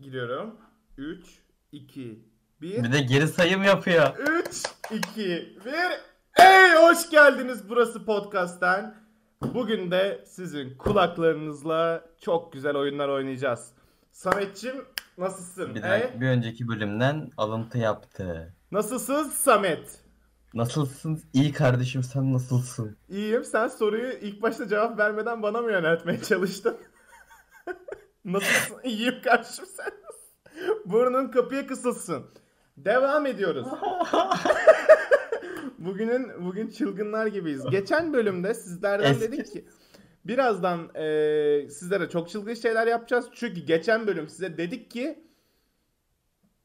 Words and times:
Giriyorum. 0.00 0.54
3, 0.98 1.24
2, 1.72 2.24
1. 2.60 2.84
Bir 2.84 2.92
de 2.92 3.00
geri 3.00 3.28
sayım 3.28 3.62
yapıyor. 3.62 4.16
3, 4.18 4.62
2, 4.90 5.58
1. 5.64 5.72
Hey 6.32 6.74
hoş 6.74 7.10
geldiniz 7.10 7.68
burası 7.68 8.04
podcast'ten. 8.04 8.94
Bugün 9.54 9.90
de 9.90 10.24
sizin 10.26 10.76
kulaklarınızla 10.76 12.04
çok 12.20 12.52
güzel 12.52 12.76
oyunlar 12.76 13.08
oynayacağız. 13.08 13.72
Sametçim 14.12 14.84
nasılsın? 15.18 15.74
Bir, 15.74 15.82
de, 15.82 16.16
bir 16.20 16.26
önceki 16.26 16.68
bölümden 16.68 17.30
alıntı 17.36 17.78
yaptı. 17.78 18.54
Nasılsın 18.72 19.22
Samet? 19.22 20.00
Nasılsın? 20.54 21.22
İyi 21.32 21.52
kardeşim 21.52 22.02
sen 22.02 22.32
nasılsın? 22.32 22.96
İyiyim. 23.08 23.44
Sen 23.44 23.68
soruyu 23.68 24.12
ilk 24.12 24.42
başta 24.42 24.68
cevap 24.68 24.98
vermeden 24.98 25.42
bana 25.42 25.60
mı 25.62 25.72
yöneltmeye 25.72 26.22
çalıştın? 26.22 26.76
Nasılsın? 28.26 28.76
İyiyim 28.84 29.22
kardeşim 29.24 29.64
sen? 29.66 29.92
Burnun 30.84 31.28
kapıya 31.28 31.66
kısılsın. 31.66 32.26
Devam 32.76 33.26
ediyoruz. 33.26 33.66
Bugünün 35.78 36.44
bugün 36.44 36.70
çılgınlar 36.70 37.26
gibiyiz. 37.26 37.62
Geçen 37.70 38.12
bölümde 38.12 38.54
sizlerden 38.54 39.12
Eski. 39.12 39.32
dedik 39.32 39.52
ki 39.52 39.64
birazdan 40.24 40.94
e, 40.94 41.70
sizlere 41.70 42.08
çok 42.10 42.30
çılgın 42.30 42.54
şeyler 42.54 42.86
yapacağız. 42.86 43.26
Çünkü 43.32 43.60
geçen 43.60 44.06
bölüm 44.06 44.28
size 44.28 44.58
dedik 44.58 44.90
ki 44.90 45.24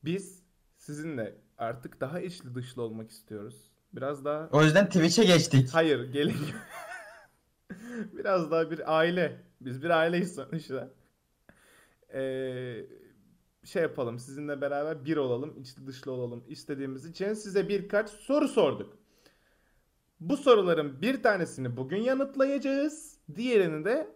biz 0.03 0.43
sizinle 0.77 1.35
artık 1.57 2.01
daha 2.01 2.19
içli 2.19 2.55
dışlı 2.55 2.81
olmak 2.81 3.11
istiyoruz. 3.11 3.71
Biraz 3.93 4.25
daha 4.25 4.49
O 4.51 4.63
yüzden 4.63 4.85
Twitch'e 4.85 5.23
geçtik. 5.23 5.69
Hayır, 5.73 6.13
gelin. 6.13 6.35
Biraz 8.13 8.51
daha 8.51 8.71
bir 8.71 8.97
aile. 8.97 9.41
Biz 9.61 9.83
bir 9.83 9.89
aileyiz 9.89 10.35
sonuçta. 10.35 10.89
Ee, 12.13 12.85
şey 13.63 13.81
yapalım, 13.81 14.19
sizinle 14.19 14.61
beraber 14.61 15.05
bir 15.05 15.17
olalım, 15.17 15.59
içli 15.61 15.87
dışlı 15.87 16.11
olalım 16.11 16.43
istediğimiz 16.47 17.05
için 17.05 17.33
size 17.33 17.69
birkaç 17.69 18.09
soru 18.09 18.47
sorduk. 18.47 18.97
Bu 20.19 20.37
soruların 20.37 21.01
bir 21.01 21.23
tanesini 21.23 21.77
bugün 21.77 21.97
yanıtlayacağız. 21.97 23.17
Diğerini 23.35 23.85
de 23.85 24.07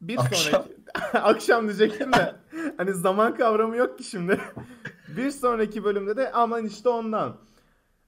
bir 0.00 0.18
Akşam. 0.18 0.62
sonraki 0.62 0.74
akşam 1.18 1.64
diyecektim 1.68 2.12
de 2.12 2.36
hani 2.76 2.94
zaman 2.94 3.34
kavramı 3.36 3.76
yok 3.76 3.98
ki 3.98 4.04
şimdi. 4.04 4.40
bir 5.16 5.30
sonraki 5.30 5.84
bölümde 5.84 6.16
de 6.16 6.32
aman 6.32 6.66
işte 6.66 6.88
ondan. 6.88 7.40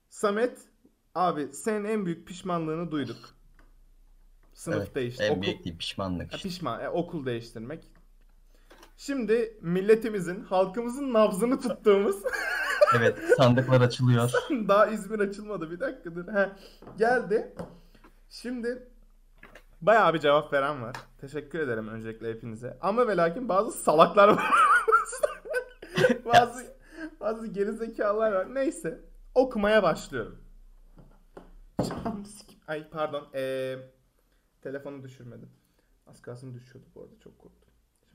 Samet 0.09 0.59
abi 1.15 1.49
senin 1.53 1.85
en 1.85 2.07
büyük 2.07 2.27
pişmanlığını 2.29 2.91
duyduk. 2.91 3.37
Sınıf 4.55 4.79
Evet, 4.79 4.95
değişti. 4.95 5.23
en 5.23 5.31
okul, 5.33 5.43
büyük 5.43 5.65
değil 5.65 5.79
pişmanlık. 5.79 6.33
Ha, 6.33 6.37
pişman, 6.37 6.81
e, 6.81 6.89
okul 6.89 7.27
değiştirmek. 7.27 7.85
Şimdi 8.97 9.59
milletimizin, 9.63 10.41
halkımızın 10.41 11.13
nabzını 11.13 11.61
tuttuğumuz 11.61 12.17
Evet 12.97 13.19
sandıklar 13.37 13.81
açılıyor. 13.81 14.31
Daha 14.51 14.87
İzmir 14.87 15.19
açılmadı 15.19 15.71
bir 15.71 15.81
dakikadır. 15.81 16.35
Heh, 16.35 16.49
geldi. 16.99 17.55
Şimdi 18.29 18.89
bayağı 19.81 20.15
bir 20.15 20.19
cevap 20.19 20.53
veren 20.53 20.83
var. 20.83 20.97
Teşekkür 21.21 21.59
ederim 21.59 21.89
öncelikle 21.89 22.31
hepinize. 22.31 22.79
Ama 22.81 23.09
ve 23.09 23.17
lakin 23.17 23.49
bazı 23.49 23.73
salaklar 23.73 24.29
var. 24.29 24.55
bazı 26.25 26.67
bazı 27.21 27.47
gerizekalılar 27.47 28.33
var. 28.33 28.55
Neyse. 28.55 29.01
Okumaya 29.35 29.83
başlıyorum. 29.83 30.39
Ay 32.69 32.91
pardon. 32.91 33.29
Ee, 33.35 33.77
telefonu 34.63 35.03
düşürmedim. 35.03 35.51
Az 36.07 36.23
kalsın 36.23 36.55
düşüyordu 36.55 36.89
bu 36.95 37.03
arada 37.03 37.19
çok 37.25 37.39
korktum. 37.39 37.66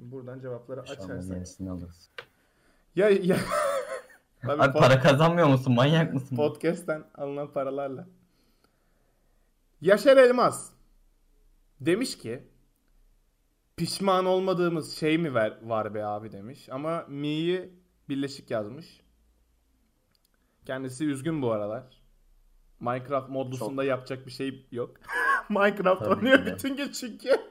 Şimdi 0.02 0.11
buradan 0.11 0.39
cevapları 0.39 0.81
açarsak. 0.81 1.23
yenisini 1.23 1.71
alırız. 1.71 2.09
Ya 2.95 3.09
ya. 3.09 3.38
Abi 4.44 4.61
pod- 4.61 4.80
para 4.80 4.99
kazanmıyor 4.99 5.47
musun? 5.47 5.73
Manyak 5.73 6.13
mısın? 6.13 6.35
Podcast'ten 6.35 7.03
alınan 7.16 7.53
paralarla. 7.53 8.07
Yaşar 9.81 10.17
Elmas 10.17 10.72
demiş 11.79 12.17
ki 12.17 12.44
pişman 13.78 14.25
olmadığımız 14.25 14.95
şey 14.95 15.17
mi 15.17 15.34
ver, 15.34 15.57
var 15.63 15.94
be 15.94 16.06
abi 16.06 16.31
demiş. 16.31 16.69
Ama 16.69 17.06
mi'yi 17.07 17.73
birleşik 18.09 18.51
yazmış. 18.51 19.01
Kendisi 20.66 21.06
üzgün 21.06 21.41
bu 21.41 21.51
aralar. 21.51 22.01
Minecraft 22.79 23.29
modlusunda 23.29 23.83
yapacak 23.83 24.25
bir 24.25 24.31
şey 24.31 24.68
yok. 24.72 24.95
Minecraft 25.50 26.03
Tabii 26.03 26.16
oynuyor 26.16 26.45
bütün 26.45 26.78
gün 26.78 26.91
çünkü. 26.91 27.50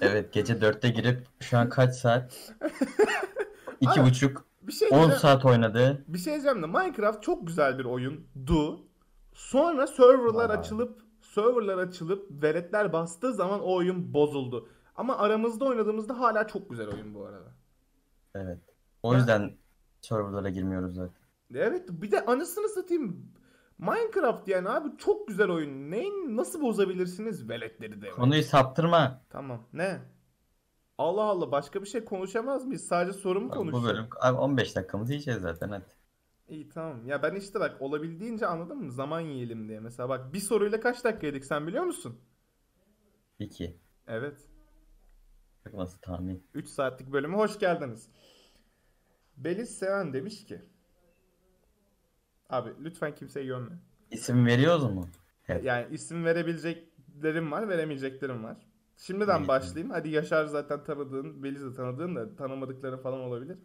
Evet 0.00 0.32
gece 0.32 0.54
4'te 0.54 0.88
girip 0.88 1.26
şu 1.40 1.58
an 1.58 1.68
kaç 1.68 1.94
saat? 1.94 2.54
İki 3.80 4.02
buçuk. 4.04 4.44
Bir 4.62 4.72
şey 4.72 4.88
10 4.88 4.94
diyeceğim. 4.94 5.20
saat 5.20 5.44
oynadı. 5.44 6.04
Bir 6.08 6.18
şey 6.18 6.32
diyeceğim 6.32 6.62
de 6.62 6.66
Minecraft 6.66 7.22
çok 7.22 7.46
güzel 7.46 7.78
bir 7.78 7.84
oyundu. 7.84 8.80
Sonra 9.32 9.86
serverlar 9.86 10.48
Vay. 10.48 10.56
açılıp 10.56 11.00
serverlar 11.20 11.78
açılıp 11.78 12.42
veletler 12.42 12.92
bastığı 12.92 13.32
zaman 13.34 13.60
o 13.60 13.74
oyun 13.74 14.14
bozuldu. 14.14 14.68
Ama 14.96 15.18
aramızda 15.18 15.64
oynadığımızda 15.64 16.20
hala 16.20 16.46
çok 16.46 16.70
güzel 16.70 16.88
oyun 16.88 17.14
bu 17.14 17.26
arada. 17.26 17.52
Evet. 18.34 18.58
O 19.02 19.14
yüzden 19.14 19.56
serverlara 20.00 20.48
girmiyoruz 20.50 20.94
zaten. 20.94 21.18
Evet 21.54 21.88
bir 21.90 22.10
de 22.10 22.24
anısını 22.24 22.68
satayım. 22.68 23.32
Minecraft 23.78 24.48
yani 24.48 24.68
abi 24.68 24.96
çok 24.98 25.28
güzel 25.28 25.50
oyun. 25.50 25.90
Neyin 25.90 26.36
nasıl 26.36 26.60
bozabilirsiniz 26.62 27.48
veletleri 27.48 28.02
de? 28.02 28.10
Konuyu 28.10 28.42
saptırma. 28.42 29.22
Tamam. 29.30 29.66
Ne? 29.72 30.00
Allah 30.98 31.22
Allah 31.22 31.52
başka 31.52 31.82
bir 31.82 31.86
şey 31.86 32.04
konuşamaz 32.04 32.64
mıyız? 32.66 32.86
Sadece 32.86 33.18
soru 33.18 33.40
mu 33.40 33.48
Bu 33.50 33.54
konuşacağız? 33.54 33.84
bölüm 33.96 34.08
abi 34.20 34.38
15 34.38 34.76
dakikamızı 34.76 35.12
yiyeceğiz 35.12 35.40
zaten 35.42 35.68
hadi. 35.68 35.84
İyi 36.48 36.68
tamam. 36.68 37.06
Ya 37.06 37.22
ben 37.22 37.34
işte 37.34 37.60
bak 37.60 37.82
olabildiğince 37.82 38.46
anladın 38.46 38.78
mı? 38.78 38.92
Zaman 38.92 39.20
yiyelim 39.20 39.68
diye. 39.68 39.80
Mesela 39.80 40.08
bak 40.08 40.32
bir 40.34 40.40
soruyla 40.40 40.80
kaç 40.80 41.04
dakika 41.04 41.26
yedik 41.26 41.44
sen 41.44 41.66
biliyor 41.66 41.84
musun? 41.84 42.20
2. 43.38 43.76
Evet. 44.06 44.48
Bak 45.66 45.74
nasıl 45.74 45.98
tahmin. 45.98 46.46
3 46.54 46.68
saatlik 46.68 47.12
bölüme 47.12 47.36
hoş 47.36 47.58
geldiniz. 47.58 48.08
Beliz 49.36 49.78
Seven 49.78 50.12
demiş 50.12 50.44
ki 50.44 50.62
Abi 52.50 52.70
lütfen 52.84 53.14
kimseyi 53.14 53.46
gömme. 53.46 53.78
İsim 54.10 54.46
veriyoruz 54.46 54.84
mu? 54.84 55.08
Evet. 55.48 55.64
Yani 55.64 55.86
isim 55.94 56.24
verebileceklerim 56.24 57.52
var, 57.52 57.68
veremeyeceklerim 57.68 58.44
var. 58.44 58.56
Şimdiden 58.96 59.42
İyi. 59.42 59.48
başlayayım. 59.48 59.90
Hadi 59.90 60.08
Yaşar 60.08 60.44
zaten 60.46 60.84
tanıdığın, 60.84 61.42
Beliz 61.42 61.64
de 61.64 61.72
tanıdığın 61.74 62.16
da 62.16 62.36
tanımadıkları 62.36 62.96
falan 63.02 63.20
olabilir. 63.20 63.58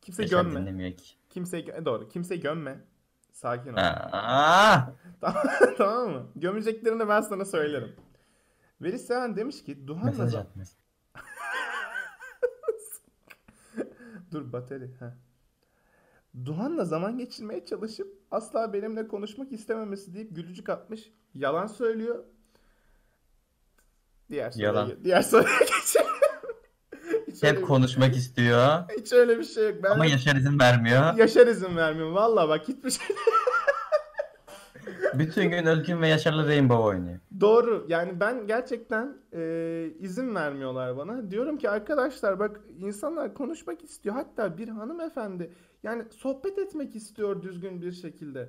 Kimse 0.00 0.22
Yaşar 0.22 0.44
gömme. 0.44 0.60
dinlemiyor 0.60 0.92
ki. 0.92 1.14
Kimse 1.30 1.60
gö- 1.60 1.84
doğru. 1.84 2.08
Kimse 2.08 2.36
gömme. 2.36 2.80
Sakin 3.32 3.72
ol. 3.72 3.76
Tamam, 5.20 5.42
tamam 5.78 6.10
mı? 6.10 6.26
Gömeceklerini 6.36 7.08
ben 7.08 7.20
sana 7.20 7.44
söylerim. 7.44 7.92
Veli 8.82 8.98
Seven 8.98 9.36
demiş 9.36 9.64
ki 9.64 9.86
Duhan'la 9.86 10.10
mesaj 10.10 10.34
za- 10.34 10.38
atmaz. 10.38 10.76
Dur 14.32 14.52
bateri. 14.52 14.90
Heh. 15.00 15.06
Duhan'la 16.44 16.84
zaman 16.84 17.18
geçirmeye 17.18 17.64
çalışıp 17.66 18.18
asla 18.30 18.72
benimle 18.72 19.08
konuşmak 19.08 19.52
istememesi 19.52 20.14
deyip 20.14 20.36
gülücük 20.36 20.68
atmış. 20.68 21.12
Yalan 21.34 21.66
söylüyor. 21.66 22.24
Diğer 24.30 24.50
soruya, 24.50 24.66
Yalan. 24.68 24.92
diğer 25.04 25.22
soruya 25.22 25.58
geçelim. 25.60 26.06
hiç, 27.28 27.44
öyle, 27.44 27.56
Hep 27.56 27.66
konuşmak 27.66 28.16
istiyor 28.16 28.82
hiç 28.98 29.12
öyle 29.12 29.38
bir 29.38 29.44
şey 29.44 29.64
yok. 29.68 29.82
Ben 29.82 29.90
ama 29.90 30.06
Yaşar 30.06 30.36
izin 30.36 30.58
vermiyor. 30.58 31.14
Yaşar 31.14 31.46
izin 31.46 31.76
vermiyor. 31.76 32.10
Vallahi 32.10 32.48
bak 32.48 32.68
hiçbir 32.68 32.90
şey 32.90 33.16
Bütün 35.14 35.50
gün 35.50 35.66
Ölgün 35.66 36.02
ve 36.02 36.08
Yaşar'la 36.08 36.46
Rainbow 36.46 36.84
oynuyor. 36.84 37.18
Doğru. 37.40 37.86
Yani 37.88 38.20
ben 38.20 38.46
gerçekten 38.46 39.18
e, 39.32 39.90
izin 40.00 40.34
vermiyorlar 40.34 40.96
bana. 40.96 41.30
Diyorum 41.30 41.58
ki 41.58 41.70
arkadaşlar 41.70 42.38
bak 42.38 42.60
insanlar 42.78 43.34
konuşmak 43.34 43.84
istiyor. 43.84 44.14
Hatta 44.14 44.58
bir 44.58 44.68
hanımefendi 44.68 45.52
yani 45.82 46.04
sohbet 46.10 46.58
etmek 46.58 46.96
istiyor 46.96 47.42
düzgün 47.42 47.82
bir 47.82 47.92
şekilde. 47.92 48.48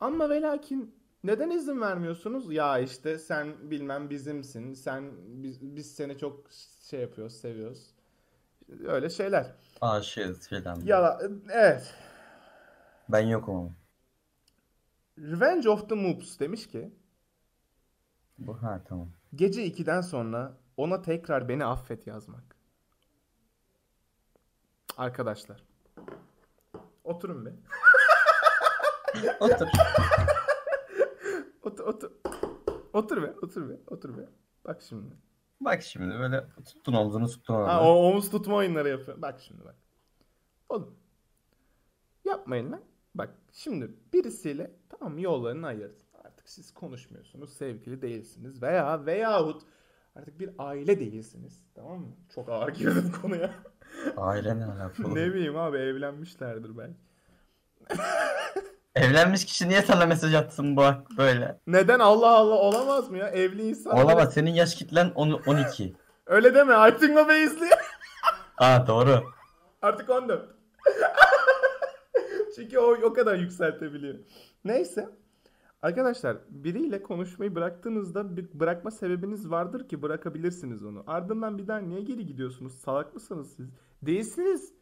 Ama 0.00 0.30
ve 0.30 0.40
lakin 0.40 0.94
neden 1.24 1.50
izin 1.50 1.80
vermiyorsunuz? 1.80 2.52
Ya 2.52 2.78
işte 2.78 3.18
sen 3.18 3.70
bilmem 3.70 4.10
bizimsin. 4.10 4.74
Sen 4.74 5.04
biz, 5.26 5.76
biz 5.76 5.94
seni 5.94 6.18
çok 6.18 6.46
şey 6.90 7.00
yapıyoruz, 7.00 7.34
seviyoruz. 7.34 7.94
Öyle 8.86 9.10
şeyler. 9.10 9.46
Aşığız 9.80 10.48
filan. 10.48 10.80
Ya 10.84 11.18
evet. 11.52 11.94
Ben 13.08 13.26
yokum 13.26 13.56
ama. 13.56 13.70
Revenge 15.18 15.68
of 15.68 15.88
the 15.88 15.94
Moobs 15.94 16.38
demiş 16.40 16.66
ki 16.68 16.92
Bu 18.38 18.62
ha 18.62 18.82
tamam. 18.88 19.08
Gece 19.34 19.66
2'den 19.66 20.00
sonra 20.00 20.58
ona 20.76 21.02
tekrar 21.02 21.48
beni 21.48 21.64
affet 21.64 22.06
yazmak. 22.06 22.56
Arkadaşlar. 24.96 25.64
Oturun 27.04 27.46
be. 27.46 27.50
Otur. 29.40 29.68
Otur, 31.62 31.84
otur. 31.86 32.10
Otur 32.92 33.22
be, 33.22 33.34
otur 33.42 33.68
be, 33.70 33.74
otur 33.86 34.18
be. 34.18 34.28
Bak 34.64 34.82
şimdi. 34.82 35.14
Bak 35.60 35.82
şimdi 35.82 36.14
böyle 36.18 36.44
tuttun 36.64 36.92
omzunu 36.92 37.28
tuttun 37.28 37.54
Ha, 37.54 37.60
orada. 37.60 37.84
o 37.84 37.92
omuz 37.94 38.30
tutma 38.30 38.54
oyunları 38.56 38.88
yapıyor. 38.88 39.22
Bak 39.22 39.40
şimdi 39.40 39.64
bak. 39.64 39.76
Oğlum. 40.68 40.96
Yapmayın 42.24 42.72
lan. 42.72 42.82
Bak 43.14 43.30
şimdi 43.52 43.90
birisiyle 44.12 44.70
tamam 44.88 45.18
yollarını 45.18 45.66
ayırdın. 45.66 45.96
Artık 46.24 46.48
siz 46.48 46.74
konuşmuyorsunuz, 46.74 47.52
sevgili 47.52 48.02
değilsiniz 48.02 48.62
veya 48.62 49.06
veyahut 49.06 49.62
artık 50.16 50.40
bir 50.40 50.50
aile 50.58 51.00
değilsiniz. 51.00 51.60
Tamam 51.74 51.98
mı? 52.00 52.16
Çok 52.34 52.48
ağır 52.48 52.68
girdim 52.68 53.12
konuya. 53.22 53.50
Aile 54.16 54.58
ne 54.58 54.64
alaka 54.64 55.02
oğlum? 55.02 55.14
ne 55.14 55.34
bileyim 55.34 55.56
abi 55.56 55.78
evlenmişlerdir 55.78 56.78
belki. 56.78 56.96
Evlenmiş 58.94 59.44
kişi 59.44 59.68
niye 59.68 59.82
sana 59.82 60.06
mesaj 60.06 60.34
atsın 60.34 60.76
bu 60.76 60.84
böyle? 61.18 61.60
Neden 61.66 61.98
Allah 61.98 62.30
Allah 62.36 62.54
olamaz 62.54 63.10
mı 63.10 63.18
ya? 63.18 63.28
Evli 63.28 63.68
insanlar. 63.68 64.04
Olamaz 64.04 64.34
senin 64.34 64.50
yaş 64.50 64.74
kitlen 64.74 65.10
10 65.14 65.30
12. 65.46 65.94
Öyle 66.26 66.54
deme. 66.54 66.74
Alptin 66.74 67.14
Baba 67.16 67.34
izliyor. 67.34 67.78
Aa 68.58 68.86
doğru. 68.86 69.22
Artık 69.82 70.10
14. 70.10 70.48
Çünkü 72.56 72.78
o 72.78 72.94
o 73.02 73.12
kadar 73.12 73.38
yükseltebiliyor. 73.38 74.14
Neyse. 74.64 75.08
Arkadaşlar 75.82 76.36
biriyle 76.50 77.02
konuşmayı 77.02 77.54
bıraktığınızda 77.54 78.36
bir 78.36 78.46
bırakma 78.54 78.90
sebebiniz 78.90 79.50
vardır 79.50 79.88
ki 79.88 80.02
bırakabilirsiniz 80.02 80.84
onu. 80.84 81.04
Ardından 81.06 81.58
bir 81.58 81.66
daha 81.68 81.78
niye 81.78 82.00
geri 82.00 82.26
gidiyorsunuz? 82.26 82.74
Salak 82.74 83.14
mısınız 83.14 83.52
siz? 83.56 83.68
Değilsiniz. 84.02 84.72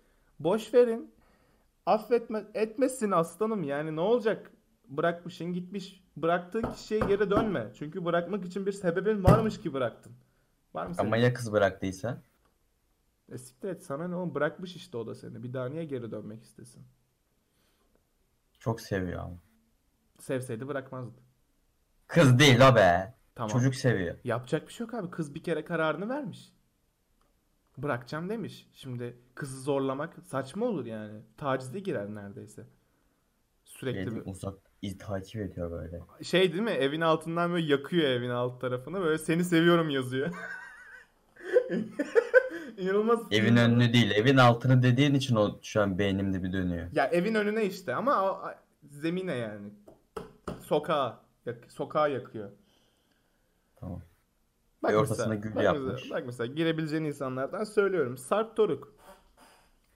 Boş 0.40 0.74
verin. 0.74 1.10
Affetme 1.86 2.44
etmesin 2.54 3.10
aslanım 3.10 3.62
yani 3.62 3.96
ne 3.96 4.00
olacak? 4.00 4.52
Bırakmışın 4.88 5.52
gitmiş. 5.52 6.04
Bıraktığın 6.16 6.62
kişiye 6.72 7.00
geri 7.00 7.30
dönme. 7.30 7.72
Çünkü 7.78 8.04
bırakmak 8.04 8.44
için 8.44 8.66
bir 8.66 8.72
sebebin 8.72 9.24
varmış 9.24 9.60
ki 9.60 9.72
bıraktın. 9.74 10.12
Var 10.74 10.86
mı 10.86 10.94
Ama 10.98 11.10
senin? 11.16 11.22
ya 11.24 11.34
kız 11.34 11.52
bıraktıysa? 11.52 12.22
E 13.32 13.38
siktir 13.38 13.68
et 13.68 13.82
sana 13.82 14.08
ne 14.08 14.14
oğlum 14.16 14.34
bırakmış 14.34 14.76
işte 14.76 14.96
o 14.96 15.06
da 15.06 15.14
seni. 15.14 15.42
Bir 15.42 15.52
daha 15.52 15.68
niye 15.68 15.84
geri 15.84 16.10
dönmek 16.10 16.42
istesin? 16.42 16.82
Çok 18.60 18.80
seviyor 18.80 19.24
ama. 19.24 19.36
Sevseydi 20.18 20.68
bırakmazdı. 20.68 21.18
Kız 22.06 22.38
değil 22.38 22.60
o 22.72 22.74
be. 22.74 23.14
Tamam. 23.34 23.50
Çocuk 23.50 23.74
seviyor. 23.74 24.16
Yapacak 24.24 24.68
bir 24.68 24.72
şey 24.72 24.86
yok 24.86 24.94
abi. 24.94 25.10
Kız 25.10 25.34
bir 25.34 25.42
kere 25.42 25.64
kararını 25.64 26.08
vermiş. 26.08 26.52
Bırakacağım 27.78 28.28
demiş. 28.28 28.68
Şimdi 28.72 29.16
kızı 29.34 29.60
zorlamak 29.60 30.14
saçma 30.24 30.66
olur 30.66 30.86
yani. 30.86 31.20
Tacize 31.36 31.78
girer 31.78 32.14
neredeyse. 32.14 32.66
Sürekli 33.64 34.04
Geldi, 34.04 34.16
bir... 34.16 34.30
uzak 34.30 34.54
iz 34.82 34.98
takip 34.98 35.42
ediyor 35.42 35.70
böyle. 35.70 36.00
Şey 36.22 36.52
değil 36.52 36.62
mi? 36.62 36.70
Evin 36.70 37.00
altından 37.00 37.52
böyle 37.52 37.66
yakıyor 37.66 38.08
evin 38.08 38.30
alt 38.30 38.60
tarafını. 38.60 39.00
Böyle 39.00 39.18
seni 39.18 39.44
seviyorum 39.44 39.90
yazıyor. 39.90 40.34
İnanılmaz. 42.80 43.20
Evin 43.30 43.56
önünü 43.56 43.92
değil, 43.92 44.10
evin 44.10 44.36
altını 44.36 44.82
dediğin 44.82 45.14
için 45.14 45.36
o 45.36 45.58
şu 45.62 45.82
an 45.82 45.98
beynimde 45.98 46.42
bir 46.42 46.52
dönüyor. 46.52 46.86
Ya 46.92 47.06
evin 47.06 47.34
önüne 47.34 47.64
işte 47.64 47.94
ama 47.94 48.22
o, 48.22 48.26
a- 48.46 48.58
zemine 48.82 49.34
yani. 49.36 49.68
Sokağa. 50.62 51.20
Yak- 51.46 51.72
sokağa 51.72 52.08
yakıyor. 52.08 52.50
Tamam. 53.80 54.02
Bak 54.82 54.92
Ve 54.92 54.96
ortasına 54.96 55.26
mesela, 55.26 55.48
gül 55.48 55.54
bak 55.56 55.64
yapmış. 55.64 56.02
Mesela, 56.02 56.14
bak 56.20 56.26
mesela 56.26 56.46
girebileceğin 56.54 57.04
insanlardan 57.04 57.64
söylüyorum. 57.64 58.18
Sarp 58.18 58.56
Toruk. 58.56 58.94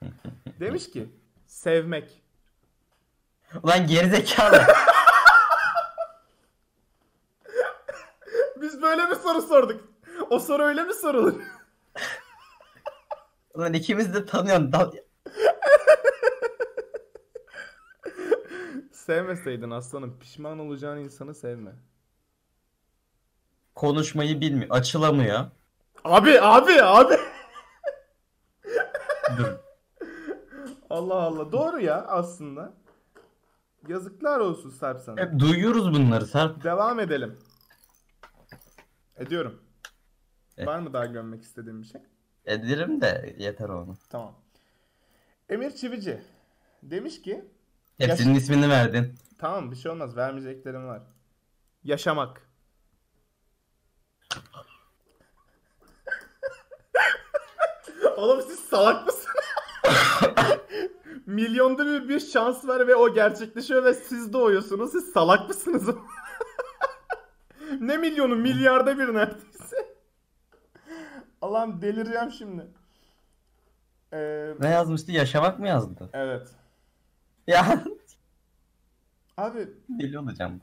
Demiş 0.61 0.91
ki 0.91 1.09
sevmek. 1.47 2.23
Ulan 3.63 3.87
gerizekalı. 3.87 4.63
Biz 8.61 8.83
böyle 8.83 9.07
mi 9.07 9.15
soru 9.17 9.43
sorduk? 9.43 9.81
O 10.31 10.39
soru 10.39 10.63
öyle 10.63 10.83
mi 10.85 10.95
sorulur? 10.95 11.35
Ulan 13.55 13.73
ikimiz 13.73 14.15
de 14.15 14.27
tanıyorsun. 14.27 14.73
Dal... 14.73 14.93
Sevmeseydin 18.93 19.71
aslanım 19.71 20.19
pişman 20.19 20.59
olacağın 20.59 20.99
insanı 20.99 21.35
sevme. 21.35 21.73
Konuşmayı 23.75 24.41
bilmiyor. 24.41 24.71
Açılamıyor. 24.71 25.45
Abi 26.05 26.41
abi 26.41 26.83
abi. 26.83 27.15
Dur. 29.39 29.47
Allah 30.91 31.23
Allah 31.23 31.53
doğru 31.53 31.81
ya 31.81 32.05
aslında. 32.07 32.75
Yazıklar 33.89 34.41
olsun 34.41 34.71
Sarp 34.71 35.01
sana. 35.01 35.21
Hep 35.21 35.39
duyuyoruz 35.39 35.93
bunları 35.95 36.27
Sarp. 36.27 36.65
Devam 36.65 37.01
edelim. 37.01 37.39
Ediyorum. 39.17 39.63
E. 40.57 40.67
Var 40.67 40.79
mı 40.79 40.93
daha 40.93 41.07
görmek 41.07 41.43
istediğin 41.43 41.83
bir 41.83 41.87
şey? 41.87 42.01
Ederim 42.47 43.01
de 43.01 43.35
yeter 43.39 43.69
onu. 43.69 43.97
Tamam. 44.11 44.35
Emir 45.49 45.71
Çivici 45.71 46.21
demiş 46.83 47.23
ki 47.23 47.45
Hepsinin 47.99 48.35
ismini 48.35 48.69
verdin. 48.69 49.15
tamam 49.39 49.71
bir 49.71 49.77
şey 49.77 49.91
olmaz 49.93 50.17
vermeyeceklerim 50.17 50.87
var. 50.87 51.03
Yaşamak. 51.85 52.41
Oğlum 58.17 58.43
siz 58.49 58.59
salak 58.59 59.07
mısınız? 59.07 59.35
Milyonda 61.27 61.87
bir, 61.87 62.09
bir 62.09 62.21
şans 62.21 62.67
var 62.67 62.87
ve 62.89 62.95
o 62.97 63.15
gerçekleşiyor 63.15 63.85
ve 63.85 63.95
siz 63.95 64.33
doğuyorsunuz. 64.33 64.93
Siz 64.93 65.13
salak 65.13 65.49
mısınız? 65.49 65.89
ne 67.81 67.97
milyonu? 67.97 68.37
Milyarda 68.37 68.99
bir 68.99 69.15
neredeyse. 69.15 69.94
Allah'ım 71.45 71.83
delireceğim 71.83 72.31
şimdi. 72.31 72.67
Ee, 74.13 74.55
Ne 74.61 74.69
yazmıştı? 74.69 75.13
Yaşamak 75.13 75.59
mı 75.59 75.69
yazdı? 75.69 76.11
evet. 76.13 76.49
Ya 77.47 77.85
Abi 79.37 79.69
deli 79.89 80.19
olacağım. 80.19 80.61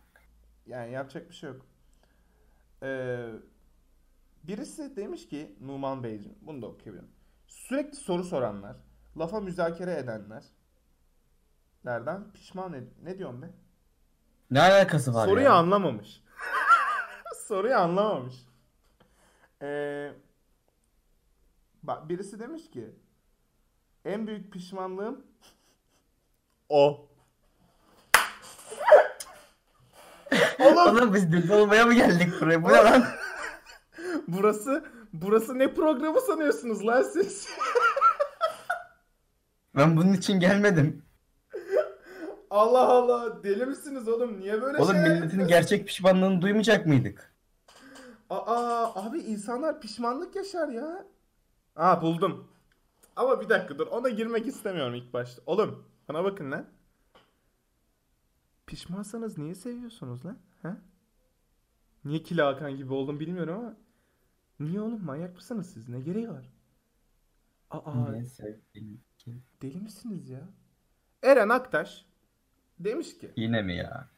yani 0.67 0.91
yapacak 0.91 1.29
bir 1.29 1.35
şey 1.35 1.49
yok. 1.49 1.61
Ee, 2.83 3.29
birisi 4.43 4.95
demiş 4.95 5.27
ki 5.29 5.55
Numan 5.61 6.03
Beyciğim 6.03 6.37
bunu 6.41 6.61
da 6.61 6.67
okuyabilirim. 6.67 7.09
Sürekli 7.47 7.95
soru 7.95 8.23
soranlar, 8.23 8.75
lafa 9.17 9.39
müzakere 9.39 9.93
edenler 9.93 10.43
nereden 11.85 12.31
pişman 12.33 12.73
ed 12.73 12.87
ne 13.03 13.17
diyorum 13.17 13.41
be? 13.41 13.49
Ne 14.51 14.61
alakası 14.61 15.13
var 15.13 15.27
Soruyu 15.27 15.45
ya? 15.45 15.53
anlamamış. 15.53 16.23
Soruyu 17.47 17.75
anlamamış. 17.75 18.35
Ee, 19.61 20.11
bak 21.83 22.09
birisi 22.09 22.39
demiş 22.39 22.69
ki 22.69 22.95
en 24.05 24.27
büyük 24.27 24.53
pişmanlığım 24.53 25.25
o. 26.69 27.07
Oğlum 30.59 30.77
Oğlum 30.77 31.13
biz 31.13 31.31
deli 31.33 31.53
olmaya 31.53 31.85
mı 31.85 31.93
geldik 31.93 32.33
buraya? 32.41 32.63
Bu 32.63 32.67
ne 32.67 32.73
lan? 32.73 33.03
burası 34.27 34.85
burası 35.13 35.59
ne 35.59 35.73
programı 35.73 36.21
sanıyorsunuz 36.21 36.85
lan 36.87 37.03
siz? 37.03 37.47
Ben 39.75 39.97
bunun 39.97 40.13
için 40.13 40.39
gelmedim. 40.39 41.03
Allah 42.49 42.87
Allah 42.87 43.43
deli 43.43 43.65
misiniz 43.65 44.07
oğlum? 44.07 44.39
Niye 44.39 44.61
böyle 44.61 44.77
Oğlum 44.77 44.91
şey 44.95 45.01
milletin 45.01 45.47
gerçek 45.47 45.87
pişmanlığını 45.87 46.41
duymayacak 46.41 46.85
mıydık? 46.85 47.33
Aa 48.29 49.05
abi 49.07 49.19
insanlar 49.19 49.81
pişmanlık 49.81 50.35
yaşar 50.35 50.67
ya. 50.67 51.05
Aa 51.75 52.01
buldum. 52.01 52.47
Ama 53.15 53.41
bir 53.41 53.49
dakika 53.49 53.79
dur 53.79 53.87
ona 53.87 54.09
girmek 54.09 54.47
istemiyorum 54.47 54.95
ilk 54.95 55.13
başta. 55.13 55.41
Oğlum 55.45 55.85
bana 56.09 56.23
bakın 56.23 56.51
lan. 56.51 56.65
Pişmansanız 58.67 59.37
niye 59.37 59.55
seviyorsunuz 59.55 60.25
lan? 60.25 60.37
Ha? 60.61 60.77
Niye 62.05 62.23
Kila 62.23 62.47
Hakan 62.47 62.75
gibi 62.77 62.93
oldum 62.93 63.19
bilmiyorum 63.19 63.55
ama. 63.59 63.77
Niye 64.59 64.81
oğlum 64.81 65.05
manyak 65.05 65.35
mısınız 65.35 65.69
siz? 65.73 65.89
Ne 65.89 65.99
gereği 66.01 66.29
var? 66.29 66.53
Aa 67.71 68.11
Niye 68.11 68.25
sevdiğim 68.25 69.01
ki? 69.17 69.35
deli 69.61 69.79
misiniz 69.79 70.29
ya? 70.29 70.49
Eren 71.23 71.49
Aktaş 71.49 72.05
demiş 72.79 73.17
ki 73.17 73.31
Yine 73.35 73.61
mi 73.61 73.75
ya? 73.75 74.09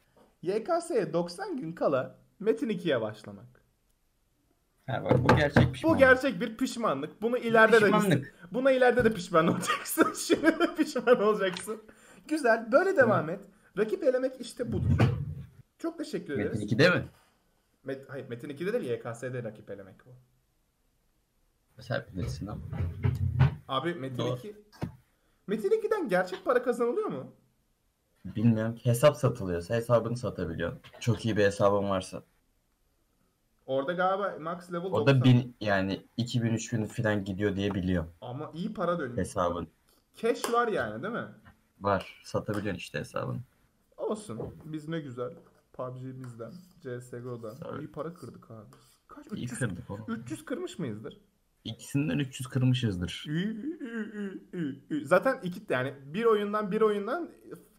YKS'ye 0.42 1.12
90 1.12 1.56
gün 1.56 1.72
kala 1.72 2.18
Metin 2.40 2.68
2'ye 2.68 3.00
başlamak. 3.00 3.63
Ha 4.86 5.04
bak 5.04 5.24
bu 5.24 5.36
gerçek 5.36 5.68
Bu 5.68 5.72
pişmanlık. 5.72 5.98
gerçek 5.98 6.40
bir 6.40 6.56
pişmanlık. 6.56 7.22
Bunu 7.22 7.38
ileride 7.38 7.76
de 7.76 7.80
Pişmanlık. 7.84 8.34
buna 8.52 8.70
ileride 8.70 9.04
de 9.04 9.14
pişman 9.14 9.46
olacaksın. 9.54 10.14
Şimdi 10.26 10.58
de 10.58 10.74
pişman 10.76 11.22
olacaksın. 11.22 11.82
Güzel. 12.28 12.72
Böyle 12.72 12.96
devam 12.96 13.30
et. 13.30 13.40
Rakip 13.78 14.04
elemek 14.04 14.40
işte 14.40 14.72
budur. 14.72 14.88
Çok 15.78 15.98
teşekkür 15.98 16.34
ederiz. 16.34 16.60
Metin 16.60 16.76
2'de 16.76 16.90
mi? 16.90 17.04
Met, 17.84 18.04
hayır 18.10 18.28
Metin 18.28 18.48
2'de 18.50 18.72
değil 18.72 18.90
YKS'de 18.98 19.42
rakip 19.42 19.70
elemek 19.70 19.94
bu. 20.06 20.10
Sen 21.82 22.04
bilirsin 22.12 22.46
ama. 22.46 22.60
Abi 23.68 23.94
Metin 23.94 24.18
Doğru. 24.18 24.36
2 24.38 24.56
Metin 25.46 25.70
2'den 25.70 26.08
gerçek 26.08 26.44
para 26.44 26.62
kazanılıyor 26.62 27.06
mu? 27.08 27.32
Bilmiyorum 28.24 28.78
hesap 28.82 29.16
satılıyorsa 29.16 29.74
hesabını 29.74 30.16
satabiliyorsun. 30.16 30.80
Çok 31.00 31.24
iyi 31.24 31.36
bir 31.36 31.44
hesabın 31.44 31.90
varsa. 31.90 32.22
Orada 33.66 33.92
galiba 33.92 34.36
max 34.40 34.72
level 34.72 34.86
O 34.86 35.06
da 35.06 35.14
90. 35.14 35.24
bin 35.24 35.56
yani 35.60 36.06
2000 36.16 36.52
3000 36.54 36.84
falan 36.86 37.24
gidiyor 37.24 37.56
diye 37.56 37.74
biliyorum 37.74 38.10
Ama 38.20 38.50
iyi 38.54 38.72
para 38.74 38.98
dönüyor. 38.98 39.16
hesabın. 39.18 39.68
Cash 40.16 40.52
var 40.52 40.68
yani 40.68 41.02
değil 41.02 41.14
mi? 41.14 41.28
Var. 41.80 42.20
Satabiliyorsun 42.24 42.78
işte 42.78 42.98
hesabını. 42.98 43.38
Olsun. 43.96 44.40
Biz 44.64 44.88
ne 44.88 45.00
güzel. 45.00 45.30
PUBG'mizden, 45.72 46.52
CSGO'dan 46.82 47.56
Tabii. 47.56 47.84
iyi 47.84 47.92
para 47.92 48.14
kırdık 48.14 48.50
abi. 48.50 48.66
Kaç? 49.08 49.26
İyi 49.26 49.44
300, 49.44 49.58
kırdık 49.58 49.90
oğlum. 49.90 50.04
300 50.08 50.44
kırmış 50.44 50.78
mıyızdır? 50.78 51.20
İkisinden 51.64 52.18
300 52.18 52.46
kırmışızdır. 52.48 53.24
Ü, 53.28 53.32
ü, 53.32 53.78
ü, 53.80 54.42
ü, 54.52 54.80
ü. 54.90 55.04
Zaten 55.04 55.40
iki 55.42 55.60
yani 55.68 55.94
bir 56.06 56.24
oyundan 56.24 56.72
bir 56.72 56.80
oyundan 56.80 57.30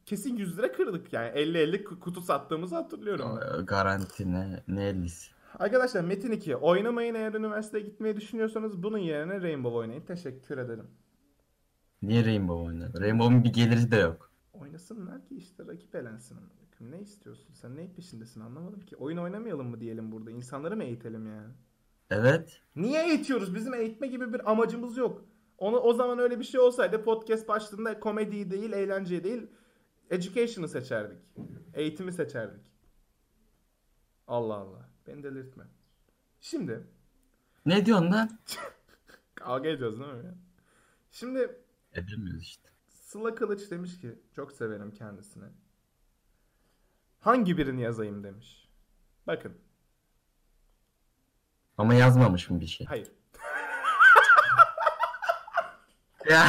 kesin 0.06 0.38
100 0.38 0.58
lira 0.58 0.72
kırdık 0.72 1.14
yani 1.14 1.30
50-50 1.30 1.84
kutu 2.00 2.22
sattığımızı 2.22 2.76
hatırlıyorum. 2.76 3.40
Ee, 3.60 3.62
Garanti 3.62 4.32
ne? 4.34 4.64
Ne 4.68 4.84
ellisi? 4.88 5.32
Arkadaşlar 5.60 6.04
Metin 6.04 6.32
2 6.32 6.56
oynamayın 6.56 7.16
eğer 7.16 7.34
üniversiteye 7.34 7.84
gitmeyi 7.84 8.16
düşünüyorsanız 8.16 8.84
bunun 8.84 8.98
yerine 8.98 9.42
Rainbow 9.42 9.78
oynayın. 9.78 10.02
Teşekkür 10.02 10.58
ederim. 10.58 10.88
Niye 12.02 12.26
Rainbow 12.26 12.68
oynadı? 12.68 13.02
Rainbow'un 13.02 13.44
bir 13.44 13.54
geliri 13.54 13.92
de 13.92 13.96
yok. 13.96 14.32
Oynasınlar 14.54 15.26
ki 15.26 15.36
işte 15.36 15.64
rakip 15.68 15.96
elensin. 15.96 16.38
Ne 16.82 17.02
istiyorsun? 17.02 17.54
Sen 17.54 17.76
neyin 17.76 17.94
peşindesin 17.94 18.42
anlamadım 18.42 18.82
ki. 18.82 18.96
Oyun 18.96 19.18
oynamayalım 19.18 19.68
mı 19.68 19.80
diyelim 19.80 20.12
burada? 20.12 20.32
İnsanları 20.32 20.76
mı 20.76 20.84
eğitelim 20.84 21.28
yani? 21.28 21.54
Evet. 22.10 22.62
Niye 22.76 23.08
eğitiyoruz? 23.08 23.56
Bizim 23.56 23.74
eğitme 23.74 24.08
gibi 24.08 24.34
bir 24.34 24.52
amacımız 24.52 24.98
yok. 24.98 25.26
Onu 25.58 25.78
o 25.78 25.94
zaman 25.94 26.20
öyle 26.20 26.40
bir 26.40 26.44
şey 26.44 26.60
olsaydı 26.60 27.04
podcast 27.04 27.48
başlığında 27.48 28.00
komedi 28.00 28.52
değil, 28.52 28.72
eğlence 28.72 29.24
değil, 29.24 29.48
education'ı 30.10 30.68
seçerdik. 30.68 31.18
Eğitimi 31.74 32.14
seçerdik. 32.14 32.72
Allah 34.28 34.56
Allah. 34.56 34.95
Beni 35.08 35.24
delirtme. 35.24 35.64
Şimdi 36.42 36.84
Ne 37.66 37.86
diyorsun 37.86 38.12
lan? 38.12 38.40
kavga 39.36 39.70
ediyoruz 39.70 40.00
değil 40.00 40.12
mi? 40.14 40.34
Şimdi 41.12 41.60
Edemiyoruz 41.94 42.42
işte. 42.44 42.70
Sıla 42.90 43.36
Kılıç 43.36 43.72
demiş 43.72 44.02
ki 44.02 44.20
çok 44.36 44.52
severim 44.52 44.92
kendisini. 44.92 45.46
Hangi 47.20 47.58
birini 47.58 47.82
yazayım 47.82 48.24
demiş. 48.24 48.70
Bakın. 49.28 49.58
Ama 51.78 51.94
yazmamış 51.94 52.50
mı 52.50 52.62
bir 52.62 52.68
şey? 52.68 52.88
Hayır. 52.88 53.12
Ya. 56.30 56.48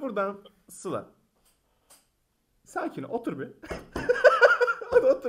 Buradan 0.00 0.44
Sıla. 0.70 1.10
Sakin 2.64 3.02
otur 3.02 3.38
bir. 3.38 3.48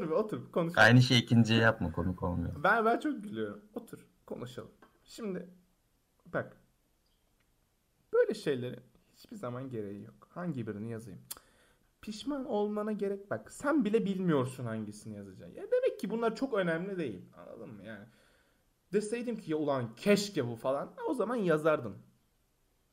Hadi 0.05 0.13
otur 0.13 0.37
bir 0.37 0.37
otur 0.37 0.47
bir 0.47 0.51
konuş. 0.51 0.77
Aynı 0.77 1.01
şey 1.01 1.19
ikinciye 1.19 1.59
yapma 1.59 1.91
komik 1.91 2.23
olmuyor. 2.23 2.63
Ben 2.63 2.85
ben 2.85 2.99
çok 2.99 3.23
gülüyorum. 3.23 3.61
Otur 3.73 4.05
konuşalım. 4.25 4.71
Şimdi 5.05 5.49
bak. 6.33 6.57
Böyle 8.13 8.33
şeylerin 8.33 8.79
hiçbir 9.15 9.35
zaman 9.35 9.69
gereği 9.69 10.03
yok. 10.03 10.27
Hangi 10.29 10.67
birini 10.67 10.91
yazayım? 10.91 11.21
Pişman 12.01 12.45
olmana 12.45 12.91
gerek 12.91 13.31
bak. 13.31 13.51
Sen 13.51 13.85
bile 13.85 14.05
bilmiyorsun 14.05 14.65
hangisini 14.65 15.15
yazacaksın. 15.15 15.55
Ya 15.55 15.63
demek 15.71 15.99
ki 15.99 16.09
bunlar 16.09 16.35
çok 16.35 16.53
önemli 16.53 16.97
değil. 16.97 17.21
Anladın 17.37 17.69
mı 17.69 17.83
yani? 17.83 18.05
Deseydim 18.93 19.37
ki 19.37 19.51
ya 19.51 19.57
ulan 19.57 19.95
keşke 19.95 20.47
bu 20.47 20.55
falan. 20.55 20.93
O 21.09 21.13
zaman 21.13 21.35
yazardım. 21.35 21.97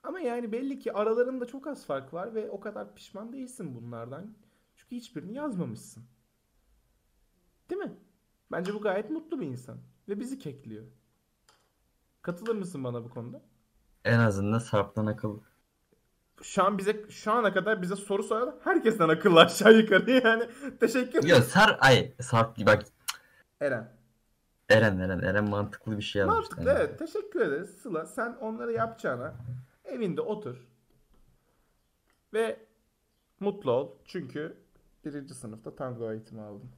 Ama 0.02 0.20
yani 0.20 0.52
belli 0.52 0.78
ki 0.78 0.92
aralarında 0.92 1.46
çok 1.46 1.66
az 1.66 1.86
fark 1.86 2.14
var 2.14 2.34
ve 2.34 2.50
o 2.50 2.60
kadar 2.60 2.94
pişman 2.94 3.32
değilsin 3.32 3.74
bunlardan. 3.74 4.34
Çünkü 4.76 4.96
hiçbirini 4.96 5.34
yazmamışsın. 5.34 6.04
Değil 7.72 7.82
mi? 7.82 7.92
Bence 8.52 8.74
bu 8.74 8.80
gayet 8.80 9.10
mutlu 9.10 9.40
bir 9.40 9.46
insan. 9.46 9.78
Ve 10.08 10.20
bizi 10.20 10.38
kekliyor. 10.38 10.84
Katılır 12.22 12.54
mısın 12.54 12.84
bana 12.84 13.04
bu 13.04 13.08
konuda? 13.10 13.42
En 14.04 14.18
azından 14.18 14.58
Sarp'tan 14.58 15.06
akıl. 15.06 15.40
Şu 16.42 16.64
an 16.64 16.78
bize 16.78 17.10
şu 17.10 17.32
ana 17.32 17.52
kadar 17.52 17.82
bize 17.82 17.96
soru 17.96 18.22
soran 18.22 18.58
herkesten 18.64 19.08
akıllı 19.08 19.40
aşağı 19.40 19.74
yukarı 19.74 20.10
yani. 20.10 20.48
Teşekkür 20.80 21.18
ederim. 21.18 21.28
Yok 21.28 21.44
Sar 21.44 21.78
ay 21.80 22.12
Sarp 22.20 22.66
bak 22.66 22.84
Eren. 23.60 23.92
Eren 24.68 24.98
Eren 24.98 25.20
Eren 25.20 25.50
mantıklı 25.50 25.96
bir 25.96 26.02
şey 26.02 26.20
yazmış. 26.20 26.36
Mantıklı 26.36 26.70
evet. 26.70 26.98
Teşekkür 26.98 27.40
ederiz 27.40 27.70
Sıla. 27.70 28.06
Sen 28.06 28.36
onları 28.40 28.72
yapacağına 28.72 29.34
evinde 29.84 30.20
otur. 30.20 30.68
Ve 32.34 32.66
mutlu 33.40 33.72
ol. 33.72 33.90
Çünkü 34.04 34.56
birinci 35.04 35.34
sınıfta 35.34 35.76
tango 35.76 36.12
eğitimi 36.12 36.42
aldım. 36.42 36.72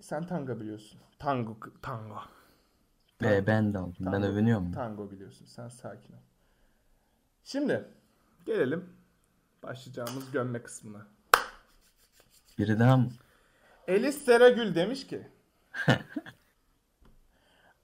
Sen 0.00 0.26
tango 0.26 0.60
biliyorsun. 0.60 1.00
Tango. 1.18 1.56
Tango. 1.82 2.16
Ee, 3.22 3.46
ben 3.46 3.74
de 3.74 3.78
aldım. 3.78 3.94
Ben 4.00 4.12
Tango- 4.12 4.26
övünüyorum. 4.26 4.72
Tango 4.72 5.10
biliyorsun. 5.10 5.46
Sen 5.46 5.68
sakin 5.68 6.12
ol. 6.12 6.18
Şimdi 7.44 7.84
gelelim 8.46 8.88
başlayacağımız 9.62 10.30
gömme 10.30 10.62
kısmına. 10.62 11.06
Biri 12.58 12.78
daha 12.78 12.96
mı? 12.96 13.08
Elis 13.88 14.24
Seragül 14.24 14.74
demiş 14.74 15.06
ki 15.06 15.28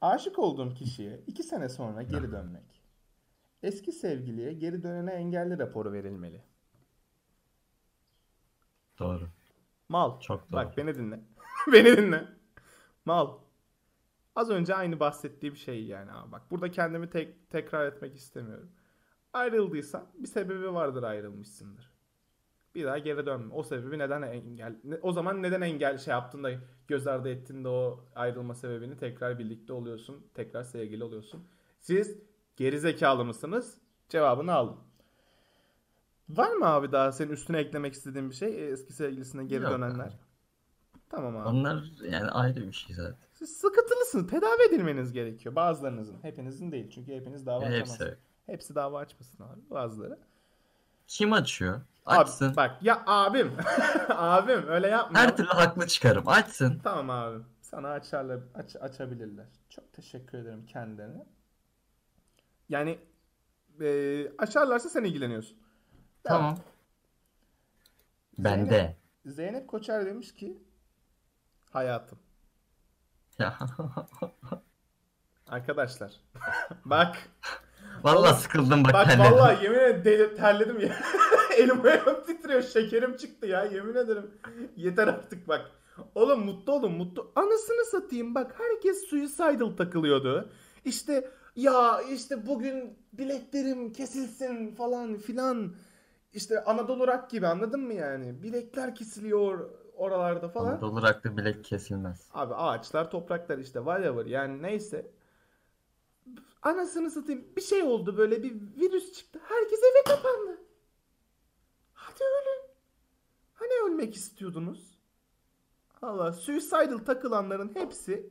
Aşık 0.01 0.39
olduğum 0.39 0.75
kişiye 0.75 1.21
iki 1.27 1.43
sene 1.43 1.69
sonra 1.69 2.03
geri 2.03 2.33
dönmek. 2.33 2.83
Eski 3.63 3.93
sevgiliye 3.93 4.53
geri 4.53 4.83
dönene 4.83 5.13
engelli 5.13 5.59
raporu 5.59 5.93
verilmeli. 5.93 6.43
Doğru. 8.99 9.29
Mal. 9.89 10.21
Çok 10.21 10.53
Bak 10.53 10.67
doğru. 10.67 10.77
beni 10.77 10.95
dinle. 10.95 11.21
beni 11.73 11.97
dinle. 11.97 12.29
Mal. 13.05 13.39
Az 14.37 14.51
önce 14.51 14.75
aynı 14.75 15.01
bahsettiğim 15.01 15.57
şey 15.57 15.85
yani 15.85 16.13
abi. 16.13 16.33
Bak 16.33 16.43
burada 16.51 16.71
kendimi 16.71 17.11
tek, 17.11 17.51
tekrar 17.51 17.87
etmek 17.87 18.17
istemiyorum. 18.17 18.71
Ayrıldıysan 19.33 20.07
bir 20.19 20.29
sebebi 20.29 20.75
vardır 20.75 21.03
ayrılmışsındır. 21.03 21.91
Bir 22.75 22.85
daha 22.85 22.99
geri 22.99 23.27
dönme. 23.27 23.55
O 23.55 23.63
sebebi 23.63 23.99
neden 23.99 24.23
engel 24.23 24.77
o 25.03 25.13
zaman 25.13 25.43
neden 25.43 25.61
engel 25.61 25.99
şey 25.99 26.13
yaptın 26.13 26.45
da 26.45 26.51
göz 26.89 27.07
ardı 27.07 27.29
ettin 27.29 27.65
de 27.65 27.69
o 27.69 28.05
ayrılma 28.15 28.55
sebebini 28.55 28.97
tekrar 28.97 29.39
birlikte 29.39 29.73
oluyorsun. 29.73 30.27
Tekrar 30.35 30.63
sevgili 30.63 31.05
oluyorsun. 31.05 31.49
Siz 31.81 32.19
geri 32.57 32.81
zekalı 32.81 33.25
mısınız? 33.25 33.79
Cevabını 34.09 34.53
aldım. 34.53 34.81
Var 36.29 36.53
mı 36.53 36.67
abi 36.67 36.93
daha 36.93 37.13
senin 37.13 37.31
üstüne 37.31 37.59
eklemek 37.59 37.95
istediğin 37.95 38.31
bir 38.31 38.35
şey? 38.35 38.73
Eski 38.73 38.93
sevgilisine 38.93 39.45
geri 39.45 39.63
Yok 39.63 39.73
dönenler. 39.73 40.19
Abi. 41.11 41.23
Tamam 41.23 41.37
abi. 41.37 41.49
Onlar 41.49 41.85
yani 42.11 42.31
ayrı 42.31 42.69
bir 42.69 42.73
şey 42.73 42.97
zaten. 42.97 43.17
Siz 43.33 43.57
sıkıntılısınız. 43.57 44.31
Tedavi 44.31 44.63
edilmeniz 44.69 45.13
gerekiyor. 45.13 45.55
Bazılarınızın. 45.55 46.19
Hepinizin 46.23 46.73
değil. 46.73 46.91
Çünkü 46.91 47.13
hepiniz 47.13 47.47
dava 47.47 47.65
açamaz. 47.65 48.01
Hepsi. 48.01 48.17
Hepsi 48.47 48.75
dava 48.75 48.99
açmasın 48.99 49.45
abi. 49.45 49.61
Bazıları. 49.71 50.19
Kim 51.07 51.33
açıyor? 51.33 51.81
Abi, 52.07 52.19
Açsın. 52.19 52.57
bak 52.57 52.83
ya 52.83 53.03
abim. 53.07 53.53
abim 54.09 54.69
öyle 54.69 54.89
yapma. 54.89 55.19
Her 55.19 55.37
türlü 55.37 55.49
haklı 55.49 55.87
çıkarım. 55.87 56.29
Açsın. 56.29 56.81
Tamam 56.85 57.11
abi. 57.11 57.43
Sana 57.63 57.89
açarlar, 57.89 58.41
aç, 58.55 58.77
açabilirler. 58.77 59.47
Çok 59.71 59.93
teşekkür 59.93 60.39
ederim 60.39 60.67
kendilerine. 60.67 61.27
Yani 62.69 62.99
e, 63.81 64.29
açarlarsa 64.39 64.89
sen 64.89 65.05
ilgileniyorsun. 65.05 65.59
Tamam. 66.25 66.59
Bende. 68.39 68.97
Zeynep 69.27 69.69
Koçer 69.69 70.07
demiş 70.07 70.35
ki 70.35 70.59
hayatım. 71.71 72.19
Ya. 73.39 73.59
Arkadaşlar. 75.49 76.13
bak. 76.85 77.17
Vallahi 78.03 78.43
sıkıldım 78.43 78.85
bak 78.85 78.93
Bak 78.93 79.07
kendime. 79.07 79.31
vallahi 79.31 79.65
yemin 79.65 79.79
ederim 79.79 80.03
deli- 80.05 80.37
terledim 80.37 80.81
ya. 80.81 80.97
Elim 81.59 81.85
ayağım 81.85 82.25
titriyor. 82.27 82.63
Şekerim 82.63 83.17
çıktı 83.17 83.47
ya. 83.47 83.65
Yemin 83.65 83.95
ederim. 83.95 84.31
Yeter 84.77 85.09
artık 85.09 85.49
bak. 85.49 85.71
Oğlum 86.15 86.45
mutlu 86.45 86.73
olun 86.73 86.93
mutlu. 86.93 87.33
Anasını 87.37 87.85
satayım 87.91 88.35
bak. 88.35 88.55
Herkes 88.59 89.05
suicidal 89.11 89.77
takılıyordu. 89.77 90.51
İşte 90.85 91.31
ya 91.57 92.01
işte 92.03 92.47
bugün 92.47 92.99
biletlerim 93.13 93.93
kesilsin 93.93 94.75
falan 94.75 95.19
filan. 95.19 95.75
İşte 96.33 96.65
Anadolu 96.65 97.07
Rock 97.09 97.31
gibi 97.31 97.47
anladın 97.47 97.81
mı 97.81 97.95
yani? 97.95 98.43
Bilekler 98.43 98.95
kesiliyor 98.95 99.71
oralarda 100.01 100.49
falan. 100.49 100.71
Anadolu 100.73 101.03
bilek 101.37 101.65
kesilmez. 101.65 102.29
Abi 102.35 102.55
ağaçlar, 102.55 103.11
topraklar 103.11 103.59
işte 103.59 103.79
whatever 103.79 104.27
yani 104.27 104.63
neyse. 104.63 105.11
Anasını 106.63 107.11
satayım 107.11 107.45
bir 107.57 107.61
şey 107.61 107.83
oldu 107.83 108.17
böyle 108.17 108.43
bir 108.43 108.53
virüs 108.81 109.13
çıktı. 109.13 109.41
Herkes 109.43 109.81
eve 109.83 110.17
kapandı. 110.17 110.61
Hadi 111.95 112.25
ölün. 112.25 112.71
Hani 113.55 113.71
ölmek 113.91 114.17
istiyordunuz? 114.17 114.99
Allah 116.03 116.33
suicidal 116.33 116.99
takılanların 116.99 117.75
hepsi 117.75 118.31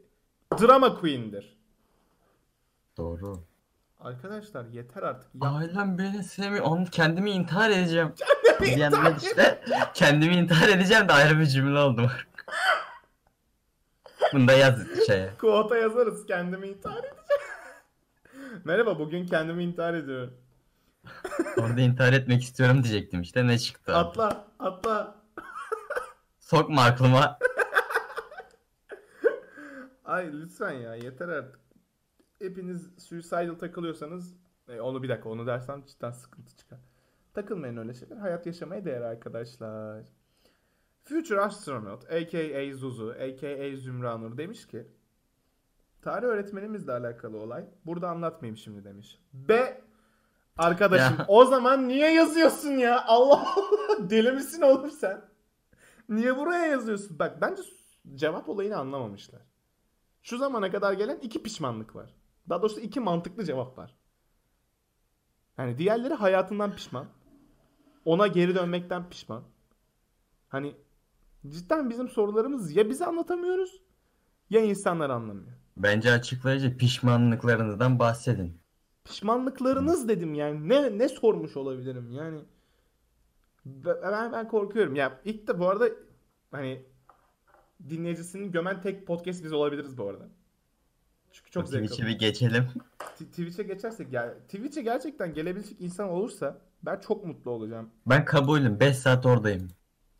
drama 0.61 0.99
queen'dir. 0.99 1.59
Doğru. 2.97 3.43
Arkadaşlar 3.99 4.65
yeter 4.65 5.03
artık. 5.03 5.29
Ya, 5.43 5.49
Ailem 5.49 5.97
beni 5.97 6.23
sevmiyor. 6.23 6.65
Onu 6.65 6.85
kendimi 6.85 7.31
intihar 7.31 7.69
edeceğim. 7.69 8.13
Diyenler 8.61 9.15
işte 9.17 9.61
kendimi 9.93 10.35
intihar 10.35 10.69
edeceğim 10.69 11.07
de 11.07 11.13
ayrı 11.13 11.39
bir 11.39 11.45
cümle 11.45 11.79
oldu. 11.79 12.11
Bunu 14.33 14.47
da 14.47 14.51
yaz 14.53 14.79
şeye. 15.07 15.33
Quote'a 15.37 15.77
yazarız 15.77 16.25
kendimi 16.25 16.67
intihar 16.67 16.97
edeceğim. 16.97 17.15
Merhaba 18.63 18.99
bugün 18.99 19.25
kendimi 19.27 19.63
intihar 19.63 19.93
ediyorum. 19.93 20.33
Orada 21.57 21.81
intihar 21.81 22.13
etmek 22.13 22.43
istiyorum 22.43 22.83
diyecektim 22.83 23.21
işte 23.21 23.47
ne 23.47 23.59
çıktı? 23.59 23.95
Atla 23.95 24.45
atla. 24.59 25.15
Sokma 26.39 26.83
aklıma. 26.83 27.39
Ay 30.05 30.33
lütfen 30.41 30.71
ya 30.71 30.95
yeter 30.95 31.27
artık. 31.29 31.58
Hepiniz 32.39 32.89
suicidal 32.97 33.55
takılıyorsanız 33.55 34.35
e, 34.67 34.79
onu 34.81 35.03
bir 35.03 35.09
dakika 35.09 35.29
onu 35.29 35.47
dersem 35.47 35.85
cidden 35.85 36.11
sıkıntı 36.11 36.55
çıkar. 36.55 36.79
Takılmayın 37.33 37.77
öyle 37.77 37.93
şeyler. 37.93 38.17
Hayat 38.17 38.45
yaşamaya 38.45 38.85
değer 38.85 39.01
arkadaşlar. 39.01 40.03
Future 41.03 41.41
Astronaut 41.41 42.03
aka 42.11 42.73
Zuzu 42.75 43.09
aka 43.09 43.75
Zümranur 43.77 44.37
demiş 44.37 44.67
ki 44.67 44.87
Tarih 46.01 46.27
öğretmenimizle 46.27 46.91
alakalı 46.91 47.37
olay. 47.37 47.65
Burada 47.85 48.09
anlatmayayım 48.09 48.57
şimdi 48.57 48.83
demiş. 48.83 49.19
Be 49.33 49.81
arkadaşım 50.57 51.15
Ya. 51.19 51.25
o 51.27 51.45
zaman 51.45 51.87
niye 51.87 52.13
yazıyorsun 52.13 52.71
ya? 52.71 53.05
Allah 53.05 53.53
Allah 53.55 54.09
deli 54.09 54.31
misin 54.31 54.61
oğlum 54.61 54.91
sen? 54.91 55.21
Niye 56.09 56.37
buraya 56.37 56.65
yazıyorsun? 56.65 57.19
Bak 57.19 57.41
bence 57.41 57.61
cevap 58.15 58.49
olayını 58.49 58.77
anlamamışlar. 58.77 59.41
Şu 60.21 60.37
zamana 60.37 60.71
kadar 60.71 60.93
gelen 60.93 61.17
iki 61.19 61.43
pişmanlık 61.43 61.95
var. 61.95 62.13
Daha 62.49 62.61
doğrusu 62.61 62.79
iki 62.79 62.99
mantıklı 62.99 63.45
cevap 63.45 63.77
var. 63.77 63.95
Yani 65.57 65.77
diğerleri 65.77 66.13
hayatından 66.13 66.75
pişman. 66.75 67.05
Ona 68.05 68.27
geri 68.27 68.55
dönmekten 68.55 69.09
pişman. 69.09 69.43
Hani 70.49 70.75
cidden 71.47 71.89
bizim 71.89 72.09
sorularımız 72.09 72.75
ya 72.75 72.89
bize 72.89 73.05
anlatamıyoruz 73.05 73.81
ya 74.49 74.61
insanlar 74.61 75.09
anlamıyor. 75.09 75.57
Bence 75.77 76.11
açıklayıcı 76.11 76.77
pişmanlıklarınızdan 76.77 77.99
bahsedin. 77.99 78.57
Pişmanlıklarınız 79.03 80.07
dedim 80.07 80.33
yani. 80.33 80.69
Ne 80.69 80.97
ne 80.97 81.09
sormuş 81.09 81.57
olabilirim 81.57 82.11
yani. 82.11 82.41
Ben, 83.65 84.31
ben 84.31 84.47
korkuyorum. 84.47 84.95
Ya 84.95 85.21
ilk 85.25 85.47
de 85.47 85.59
bu 85.59 85.69
arada 85.69 85.89
hani 86.51 86.85
dinleyicisini 87.89 88.51
gömen 88.51 88.81
tek 88.81 89.07
podcast 89.07 89.43
biz 89.43 89.53
olabiliriz 89.53 89.97
bu 89.97 90.09
arada. 90.09 90.29
Çünkü 91.31 91.51
çok 91.51 91.67
zevk 91.67 91.83
Twitch'e 91.83 92.07
bir 92.07 92.19
geçelim. 92.19 92.67
Twitch'e 93.17 93.63
geçersek 93.63 94.13
ya 94.13 94.33
Twitch'e 94.33 94.81
gerçekten 94.81 95.33
gelebilecek 95.33 95.81
insan 95.81 96.09
olursa 96.09 96.57
ben 96.83 96.99
çok 96.99 97.25
mutlu 97.25 97.51
olacağım. 97.51 97.89
Ben 98.05 98.25
kabulüm. 98.25 98.79
5 98.79 98.97
saat 98.97 99.25
oradayım. 99.25 99.67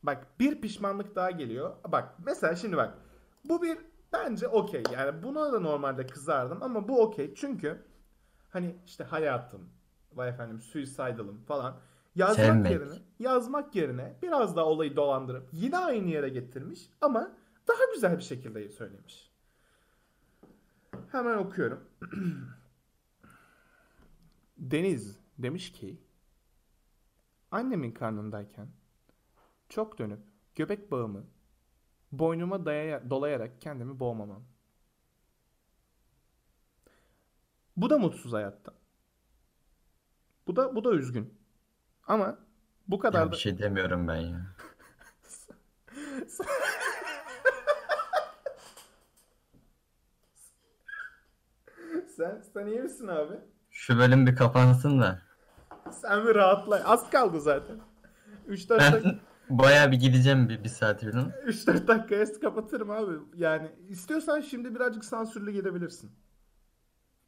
Bak 0.03 0.27
bir 0.39 0.61
pişmanlık 0.61 1.15
daha 1.15 1.31
geliyor. 1.31 1.75
Bak 1.87 2.15
mesela 2.25 2.55
şimdi 2.55 2.77
bak. 2.77 2.97
Bu 3.45 3.61
bir 3.61 3.77
bence 4.13 4.47
okey. 4.47 4.83
Yani 4.93 5.23
buna 5.23 5.53
da 5.53 5.59
normalde 5.59 6.07
kızardım 6.07 6.63
ama 6.63 6.87
bu 6.87 7.01
okey. 7.01 7.33
Çünkü 7.35 7.85
hani 8.49 8.75
işte 8.85 9.03
hayatım, 9.03 9.69
vay 10.13 10.29
efendim 10.29 10.59
suicidal'ım 10.61 11.43
falan 11.43 11.79
yazmak 12.15 12.45
Sevmek. 12.45 12.71
yerine 12.71 12.93
yazmak 13.19 13.75
yerine 13.75 14.17
biraz 14.21 14.55
daha 14.55 14.65
olayı 14.65 14.95
dolandırıp 14.95 15.49
yine 15.51 15.77
aynı 15.77 16.09
yere 16.09 16.29
getirmiş 16.29 16.89
ama 17.01 17.31
daha 17.67 17.93
güzel 17.93 18.17
bir 18.17 18.23
şekilde 18.23 18.69
söylemiş. 18.69 19.28
Hemen 21.11 21.37
okuyorum. 21.37 21.83
Deniz 24.57 25.19
demiş 25.37 25.71
ki 25.71 25.97
annemin 27.51 27.91
karnındayken 27.91 28.67
çok 29.69 29.99
dönüp 29.99 30.19
göbek 30.55 30.91
bağımı 30.91 31.23
boynuma 32.11 32.65
dayaya- 32.65 33.09
dolayarak 33.09 33.61
kendimi 33.61 33.99
boğmamam. 33.99 34.43
Bu 37.77 37.89
da 37.89 37.97
mutsuz 37.99 38.33
hayatta. 38.33 38.73
Bu 40.47 40.55
da 40.55 40.75
bu 40.75 40.83
da 40.83 40.91
üzgün. 40.93 41.33
Ama 42.07 42.37
bu 42.87 42.99
kadar 42.99 43.19
Ya 43.19 43.27
da 43.27 43.31
bir 43.31 43.37
şey 43.37 43.57
demiyorum 43.59 44.07
ben 44.07 44.15
ya. 44.15 44.55
Sen 52.19 52.41
sen 52.53 52.67
iyi 52.67 52.81
misin 52.81 53.07
abi? 53.07 53.33
Şu 53.69 53.97
bölüm 53.97 54.27
bir 54.27 54.35
kapansın 54.35 54.99
da. 54.99 55.21
Sen 55.91 56.27
bir 56.27 56.35
rahatla. 56.35 56.83
Az 56.85 57.09
kaldı 57.09 57.41
zaten. 57.41 57.79
3-4 58.47 58.69
dakika 58.69 59.03
Ben 59.03 59.19
bayağı 59.57 59.91
bir 59.91 59.97
gideceğim 59.99 60.49
bir, 60.49 60.63
bir 60.63 60.69
saat 60.69 61.01
falan. 61.01 61.31
3-4 61.45 61.87
dakikaya 61.87 62.39
kapatırım 62.41 62.91
abi. 62.91 63.13
Yani 63.35 63.71
istiyorsan 63.87 64.41
şimdi 64.41 64.75
birazcık 64.75 65.05
sansürlü 65.05 65.51
gidebilirsin. 65.51 66.11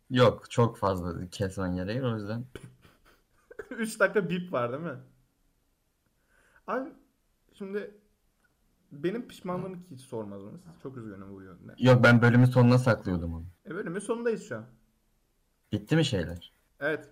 Yok 0.10 0.51
çok 0.51 0.77
fazla 0.77 1.30
kesmen 1.30 1.75
gereği 1.75 2.04
o 2.04 2.15
yüzden. 2.15 2.45
3 3.69 3.99
dakika 3.99 4.30
bip 4.30 4.54
var 4.54 4.71
değil 4.71 4.84
mi? 4.84 4.99
Abi 6.67 6.89
şimdi 7.54 8.01
benim 8.91 9.27
pişmanlığımı 9.27 9.77
hiç 9.91 10.01
sormadınız. 10.01 10.62
Çok 10.84 10.97
üzgünüm 10.97 11.36
bu 11.36 11.41
yönde. 11.41 11.73
Yok 11.77 12.04
ben 12.04 12.21
bölümün 12.21 12.45
sonuna 12.45 12.77
saklıyordum 12.77 13.34
onu. 13.34 13.45
E 13.65 13.75
bölümün 13.75 13.99
sonundayız 13.99 14.47
şu 14.47 14.58
an. 14.58 14.65
Bitti 15.72 15.96
mi 15.96 16.06
şeyler? 16.06 16.52
Evet. 16.80 17.10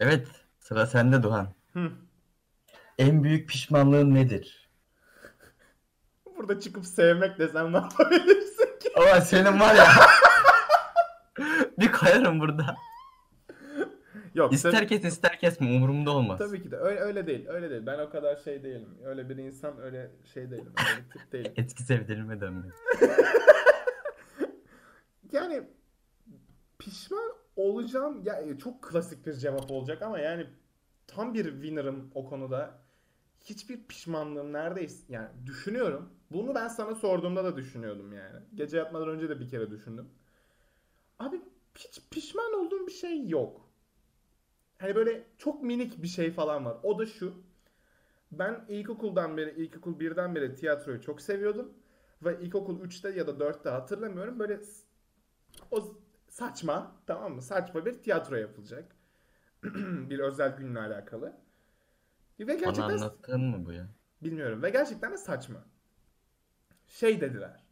Evet 0.00 0.28
sıra 0.58 0.86
sende 0.86 1.22
Duhan. 1.22 1.54
Hı. 1.72 1.90
En 2.98 3.24
büyük 3.24 3.48
pişmanlığın 3.48 4.14
nedir? 4.14 4.70
Burada 6.36 6.60
çıkıp 6.60 6.86
sevmek 6.86 7.38
desem 7.38 7.72
ne 7.72 7.76
yapabilirsin 7.76 8.78
ki? 8.80 8.88
Ama 8.96 9.20
senin 9.20 9.60
var 9.60 9.74
ya. 9.74 9.86
bir 11.78 11.92
kayarım 11.92 12.40
burada. 12.40 12.76
Yok 14.34 14.52
İster 14.52 14.72
tabii, 14.72 14.86
kes 14.86 15.04
ister 15.04 15.38
kesme 15.38 15.66
umurumda 15.66 16.10
olmaz. 16.10 16.38
tabii 16.38 16.62
ki 16.62 16.70
de 16.70 16.76
öyle, 16.76 17.00
öyle 17.00 17.26
değil. 17.26 17.48
Öyle 17.48 17.70
değil. 17.70 17.82
Ben 17.86 17.98
o 17.98 18.10
kadar 18.10 18.36
şey 18.36 18.62
değilim. 18.62 18.88
Öyle 19.04 19.28
bir 19.28 19.36
insan 19.36 19.80
öyle 19.80 20.10
şey 20.34 20.50
değilim. 20.50 20.72
Öyle 20.78 21.04
bir 21.04 21.10
tip 21.10 21.32
değilim. 21.32 21.52
Eski 21.56 21.82
sevgilime 21.82 22.40
dönmek. 22.40 22.72
Yani 25.32 25.62
pişman 26.78 27.32
olacağım. 27.56 28.22
Ya 28.24 28.40
e, 28.40 28.58
çok 28.58 28.82
klasik 28.82 29.26
bir 29.26 29.32
cevap 29.32 29.70
olacak 29.70 30.02
ama 30.02 30.18
yani 30.18 30.46
tam 31.06 31.34
bir 31.34 31.44
winner'ım 31.52 32.10
o 32.14 32.24
konuda. 32.24 32.78
Hiçbir 33.44 33.86
pişmanlığım 33.88 34.52
neredeyse 34.52 35.04
yani 35.08 35.28
düşünüyorum. 35.46 36.10
Bunu 36.30 36.54
ben 36.54 36.68
sana 36.68 36.94
sorduğumda 36.94 37.44
da 37.44 37.56
düşünüyordum 37.56 38.12
yani. 38.12 38.40
Gece 38.54 38.76
yatmadan 38.76 39.08
önce 39.08 39.28
de 39.28 39.40
bir 39.40 39.48
kere 39.48 39.70
düşündüm. 39.70 40.08
Abi 41.18 41.40
hiç 41.78 42.00
pişman 42.10 42.54
olduğum 42.54 42.86
bir 42.86 42.92
şey 42.92 43.28
yok. 43.28 43.70
Hani 44.78 44.94
böyle 44.96 45.26
çok 45.38 45.62
minik 45.62 46.02
bir 46.02 46.08
şey 46.08 46.30
falan 46.32 46.64
var. 46.64 46.76
O 46.82 46.98
da 46.98 47.06
şu. 47.06 47.34
Ben 48.32 48.64
ilkokuldan 48.68 49.36
beri, 49.36 49.50
ilkokul 49.50 50.00
birden 50.00 50.34
beri 50.34 50.54
tiyatroyu 50.54 51.00
çok 51.00 51.20
seviyordum. 51.20 51.72
Ve 52.24 52.40
ilkokul 52.40 52.80
3'te 52.80 53.10
ya 53.10 53.26
da 53.26 53.30
4'te 53.30 53.70
hatırlamıyorum. 53.70 54.38
Böyle 54.38 54.60
o 55.70 55.96
saçma 56.36 56.92
tamam 57.06 57.34
mı? 57.34 57.42
Saçma 57.42 57.86
bir 57.86 58.02
tiyatro 58.02 58.36
yapılacak. 58.36 58.96
bir 60.10 60.18
özel 60.18 60.56
günle 60.56 60.80
alakalı. 60.80 61.36
Ve 62.40 62.46
Bana 62.48 62.54
gerçekten 62.54 62.88
anlattığın 62.88 63.40
mı 63.40 63.66
bu 63.66 63.72
ya? 63.72 63.88
bilmiyorum 64.22 64.62
ve 64.62 64.70
gerçekten 64.70 65.12
de 65.12 65.16
saçma. 65.16 65.64
Şey 66.88 67.20
dediler. 67.20 67.66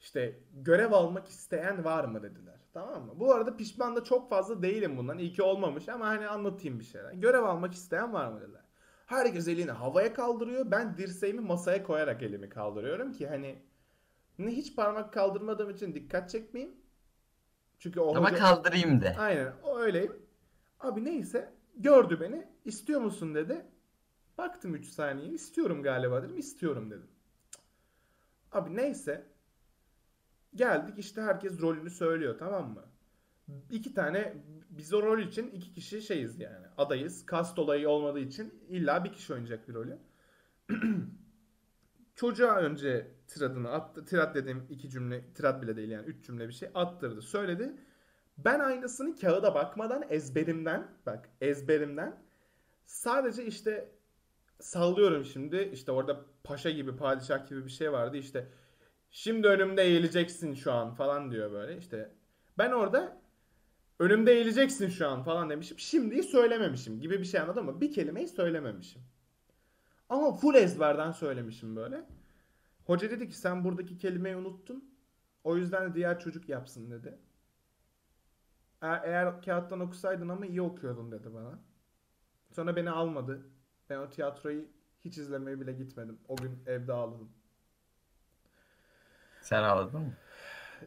İşte 0.00 0.40
görev 0.52 0.92
almak 0.92 1.28
isteyen 1.28 1.84
var 1.84 2.04
mı 2.04 2.22
dediler. 2.22 2.60
Tamam 2.72 3.06
mı? 3.06 3.12
Bu 3.16 3.34
arada 3.34 3.56
pişman 3.56 3.96
da 3.96 4.04
çok 4.04 4.30
fazla 4.30 4.62
değilim 4.62 4.96
bundan. 4.96 5.18
İyi 5.18 5.32
ki 5.32 5.42
olmamış 5.42 5.88
ama 5.88 6.06
hani 6.06 6.28
anlatayım 6.28 6.78
bir 6.80 6.84
şeyler. 6.84 7.12
Görev 7.12 7.42
almak 7.42 7.74
isteyen 7.74 8.12
var 8.12 8.28
mı 8.28 8.40
dediler. 8.40 8.64
Herkes 9.06 9.48
elini 9.48 9.70
havaya 9.70 10.14
kaldırıyor. 10.14 10.70
Ben 10.70 10.98
dirseğimi 10.98 11.40
masaya 11.40 11.82
koyarak 11.82 12.22
elimi 12.22 12.48
kaldırıyorum 12.48 13.12
ki 13.12 13.28
hani 13.28 13.62
ne 14.38 14.50
hiç 14.50 14.76
parmak 14.76 15.12
kaldırmadığım 15.12 15.70
için 15.70 15.94
dikkat 15.94 16.30
çekmeyeyim. 16.30 16.81
Çünkü 17.82 18.00
o 18.00 18.16
Ama 18.16 18.30
hoca- 18.30 18.38
kaldırayım 18.38 19.00
de. 19.00 19.16
Aynen 19.18 19.52
o 19.62 19.78
öyleyim. 19.78 20.12
Abi 20.80 21.04
neyse 21.04 21.52
gördü 21.76 22.20
beni. 22.20 22.46
İstiyor 22.64 23.00
musun 23.00 23.34
dedi. 23.34 23.66
Baktım 24.38 24.74
3 24.74 24.88
saniye. 24.88 25.28
istiyorum 25.28 25.82
galiba 25.82 26.22
dedim. 26.22 26.38
İstiyorum 26.38 26.90
dedim. 26.90 27.06
Abi 28.52 28.76
neyse. 28.76 29.26
Geldik 30.54 30.98
işte 30.98 31.22
herkes 31.22 31.60
rolünü 31.60 31.90
söylüyor 31.90 32.38
tamam 32.38 32.70
mı? 32.74 32.84
İki 33.70 33.94
tane 33.94 34.34
biz 34.70 34.94
o 34.94 35.02
rol 35.02 35.18
için 35.18 35.50
iki 35.50 35.72
kişi 35.72 36.02
şeyiz 36.02 36.40
yani. 36.40 36.66
Adayız. 36.76 37.26
Kast 37.26 37.58
olayı 37.58 37.88
olmadığı 37.88 38.20
için 38.20 38.64
illa 38.68 39.04
bir 39.04 39.12
kişi 39.12 39.32
oynayacak 39.32 39.68
bir 39.68 39.74
rolü. 39.74 39.98
Çocuğa 42.22 42.56
önce 42.56 43.06
tiradını 43.26 43.70
attı. 43.70 44.04
Tirad 44.04 44.34
dediğim 44.34 44.66
iki 44.70 44.90
cümle, 44.90 45.32
tirad 45.34 45.62
bile 45.62 45.76
değil 45.76 45.88
yani 45.88 46.06
üç 46.06 46.26
cümle 46.26 46.48
bir 46.48 46.52
şey 46.52 46.68
attırdı. 46.74 47.22
Söyledi. 47.22 47.72
Ben 48.38 48.60
aynısını 48.60 49.16
kağıda 49.16 49.54
bakmadan 49.54 50.04
ezberimden 50.08 50.88
bak 51.06 51.28
ezberimden 51.40 52.22
sadece 52.86 53.46
işte 53.46 53.88
sallıyorum 54.60 55.24
şimdi 55.24 55.70
işte 55.72 55.92
orada 55.92 56.24
paşa 56.44 56.70
gibi 56.70 56.96
padişah 56.96 57.48
gibi 57.48 57.64
bir 57.64 57.70
şey 57.70 57.92
vardı 57.92 58.16
işte 58.16 58.48
şimdi 59.10 59.48
önümde 59.48 59.82
eğileceksin 59.82 60.54
şu 60.54 60.72
an 60.72 60.94
falan 60.94 61.30
diyor 61.30 61.52
böyle 61.52 61.78
işte 61.78 62.12
ben 62.58 62.72
orada 62.72 63.22
Önümde 63.98 64.32
eğileceksin 64.32 64.88
şu 64.88 65.08
an 65.08 65.22
falan 65.22 65.50
demişim. 65.50 65.78
Şimdiyi 65.78 66.22
söylememişim 66.22 67.00
gibi 67.00 67.20
bir 67.20 67.24
şey 67.24 67.40
anladın 67.40 67.64
mı? 67.64 67.80
Bir 67.80 67.92
kelimeyi 67.92 68.28
söylememişim. 68.28 69.02
Ama 70.12 70.32
full 70.32 70.54
ezberden 70.54 71.12
söylemişim 71.12 71.76
böyle. 71.76 72.04
Hoca 72.86 73.10
dedi 73.10 73.28
ki 73.28 73.36
sen 73.36 73.64
buradaki 73.64 73.98
kelimeyi 73.98 74.36
unuttun. 74.36 74.94
O 75.44 75.56
yüzden 75.56 75.90
de 75.90 75.94
diğer 75.94 76.20
çocuk 76.20 76.48
yapsın 76.48 76.90
dedi. 76.90 77.18
Eğer, 78.82 79.02
eğer 79.04 79.42
kağıttan 79.42 79.80
okusaydın 79.80 80.28
ama 80.28 80.46
iyi 80.46 80.62
okuyordun 80.62 81.12
dedi 81.12 81.34
bana. 81.34 81.58
Sonra 82.50 82.76
beni 82.76 82.90
almadı. 82.90 83.46
Ben 83.90 83.98
o 83.98 84.10
tiyatroyu 84.10 84.64
hiç 85.00 85.18
izlemeye 85.18 85.60
bile 85.60 85.72
gitmedim. 85.72 86.18
O 86.28 86.36
gün 86.36 86.62
evde 86.66 86.92
ağladım. 86.92 87.32
Sen 89.40 89.62
ağladın 89.62 90.00
mı? 90.00 90.14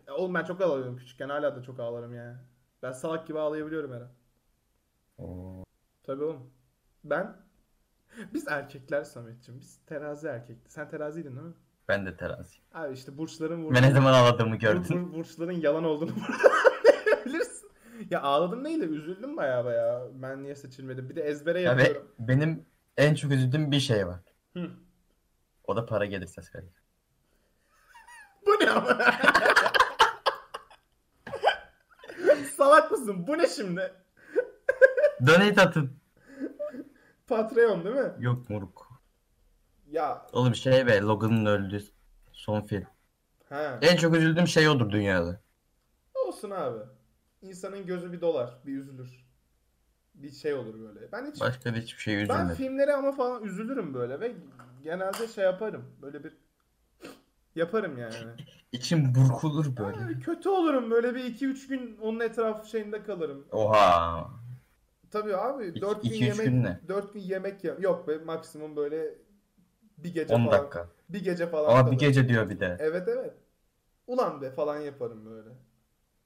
Ya 0.08 0.16
Oğlum 0.16 0.34
ben 0.34 0.44
çok 0.44 0.62
ağlıyorum 0.62 0.98
küçükken. 0.98 1.30
Hala 1.30 1.56
da 1.56 1.64
çok 1.64 1.80
ağlarım 1.80 2.14
yani. 2.14 2.38
Ben 2.84 2.92
salak 2.92 3.28
gibi 3.28 3.40
ağlayabiliyorum 3.40 3.94
her 3.94 4.02
an. 4.02 4.12
Oo. 5.18 5.64
Tabii 6.04 6.24
oğlum. 6.24 6.52
Ben 7.04 7.45
biz 8.34 8.48
erkekler 8.48 9.04
Sametciğim. 9.04 9.62
Biz 9.62 9.80
terazi 9.88 10.28
erkekti. 10.28 10.72
Sen 10.72 10.90
teraziydin 10.90 11.36
değil 11.36 11.48
mi? 11.48 11.54
Ben 11.88 12.06
de 12.06 12.18
teraziyim. 12.18 12.64
Abi 12.74 12.94
işte 12.94 13.18
burçların 13.18 13.74
Ben 13.74 13.84
ne 13.84 13.92
zaman 13.92 14.14
ağladığımı 14.14 14.56
gördün. 14.56 14.84
bur- 14.84 15.14
burçların 15.14 15.52
yalan 15.62 15.84
olduğunu 15.84 16.12
anlayabilirsin. 17.06 17.70
Ya 18.10 18.22
ağladım 18.22 18.66
de 18.66 18.70
üzüldüm 18.86 19.38
baya 19.38 19.66
baya. 19.66 20.08
Ben 20.14 20.44
niye 20.44 20.56
seçilmedim? 20.56 21.10
Bir 21.10 21.16
de 21.16 21.22
ezbere 21.22 21.62
Ya 21.62 21.78
ve 21.78 21.82
yapıyorum. 21.84 22.12
benim 22.20 22.66
en 22.98 23.16
çok 23.16 23.32
üzüldüğüm 23.32 23.72
bir 23.72 23.80
şey 23.80 24.08
var. 24.08 24.20
Hı. 24.54 24.70
O 25.64 25.76
da 25.76 25.86
para 25.86 26.06
gelirse 26.06 26.42
söyle. 26.42 26.68
Bu 28.46 28.52
ne 28.52 28.70
ama? 28.70 28.98
Salak 32.58 32.92
mısın? 32.92 33.28
Bu 33.28 33.38
ne 33.38 33.48
şimdi? 33.48 33.94
Donate 35.28 35.62
atın. 35.62 35.98
Patreon 37.28 37.86
değil 37.86 37.96
mi? 37.96 38.14
Yok 38.20 38.50
moruk. 38.50 39.02
Ya 39.92 40.28
Oğlum 40.34 40.56
şey 40.56 40.88
be 40.88 41.00
Logan'ın 41.02 41.46
öldüğü 41.46 41.84
son 42.32 42.62
film. 42.62 42.86
ha. 43.50 43.80
En 43.82 43.96
çok 43.98 44.16
üzüldüğüm 44.16 44.48
şey 44.48 44.70
odur 44.70 44.92
dünyada. 44.92 45.42
Olsun 46.28 46.52
abi. 46.52 46.80
İnsanın 47.42 47.86
gözü 47.86 48.14
bir 48.14 48.22
dolar, 48.22 48.58
bir 48.66 48.78
üzülür. 48.78 49.26
Bir 50.16 50.32
şey 50.32 50.54
olur 50.54 50.80
böyle. 50.80 51.12
Ben 51.12 51.32
hiç 51.32 51.42
Başka 51.42 51.74
da 51.74 51.78
hiçbir 51.78 52.02
şey 52.02 52.16
ben 52.18 52.24
üzülmedim. 52.24 52.56
filmlere 52.56 52.94
ama 52.94 53.12
falan 53.12 53.44
üzülürüm 53.44 53.94
böyle 53.94 54.20
ve 54.20 54.36
genelde 54.84 55.28
şey 55.28 55.44
yaparım. 55.44 55.86
Böyle 56.02 56.24
bir 56.24 56.34
yaparım 57.56 57.98
yani. 57.98 58.16
İçim 58.72 59.16
burkulur 59.16 59.78
böyle. 59.78 59.98
Böyle 60.00 60.20
kötü 60.20 60.50
olurum 60.50 60.92
böyle 60.92 61.16
bir 61.16 61.24
2-3 61.24 61.68
gün 61.68 61.98
onun 62.02 62.20
etrafı 62.20 62.70
şeyinde 62.70 63.04
kalırım. 63.04 63.46
Oha. 63.52 64.30
Tabii 65.12 65.36
abi 65.36 65.66
İki- 65.68 65.82
4 65.82 66.04
gün 66.04 66.16
yemek 66.16 66.46
gün 66.46 66.64
ne? 66.64 66.80
4 66.88 67.14
gün 67.14 67.20
yemek 67.22 67.64
ye 67.64 67.76
yok 67.80 68.08
be 68.08 68.18
maksimum 68.18 68.76
böyle 68.76 69.16
bir 69.98 70.14
gece 70.14 70.36
10 70.36 70.46
falan. 70.46 70.52
dakika. 70.52 70.88
Bir 71.10 71.24
gece 71.24 71.48
falan 71.48 71.80
Ama 71.80 71.92
bir 71.92 71.98
gece 71.98 72.30
diyor 72.30 72.50
bir 72.50 72.60
de. 72.60 72.78
Evet 72.80 73.08
evet. 73.08 73.34
Ulan 74.08 74.42
be 74.42 74.52
falan 74.52 74.78
yaparım 74.80 75.26
böyle. 75.26 75.50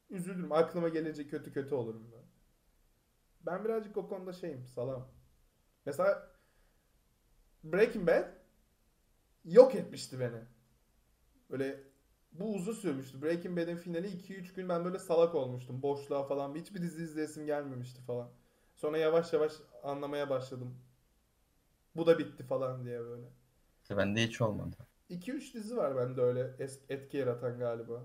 Üzülürüm. 0.09 0.51
Aklıma 0.51 0.89
gelince 0.89 1.27
kötü 1.27 1.53
kötü 1.53 1.75
olurum 1.75 2.11
ben. 2.11 2.23
Ben 3.45 3.65
birazcık 3.65 3.97
o 3.97 4.07
konuda 4.09 4.33
şeyim. 4.33 4.65
Salam. 4.67 5.07
Mesela 5.85 6.29
Breaking 7.63 8.07
Bad 8.07 8.25
yok 9.45 9.75
etmişti 9.75 10.19
beni. 10.19 10.41
Böyle 11.49 11.83
bu 12.31 12.55
uzun 12.55 12.73
sürmüştü. 12.73 13.21
Breaking 13.21 13.57
Bad'in 13.59 13.75
finali 13.77 14.07
2-3 14.07 14.53
gün 14.53 14.69
ben 14.69 14.85
böyle 14.85 14.99
salak 14.99 15.35
olmuştum. 15.35 15.81
Boşluğa 15.81 16.23
falan. 16.23 16.55
Hiçbir 16.55 16.81
dizi 16.81 17.03
izleyesim 17.03 17.45
gelmemişti 17.45 18.01
falan. 18.01 18.29
Sonra 18.81 18.97
yavaş 18.97 19.33
yavaş 19.33 19.51
anlamaya 19.83 20.29
başladım. 20.29 20.75
Bu 21.95 22.05
da 22.07 22.19
bitti 22.19 22.43
falan 22.43 22.85
diye 22.85 22.99
böyle. 22.99 23.25
İşte 23.81 23.97
bende 23.97 24.23
hiç 24.23 24.41
olmadı. 24.41 24.75
2-3 25.09 25.53
dizi 25.53 25.77
var 25.77 25.97
bende 25.97 26.21
öyle 26.21 26.39
es- 26.39 26.79
etki 26.89 27.17
yaratan 27.17 27.59
galiba. 27.59 28.01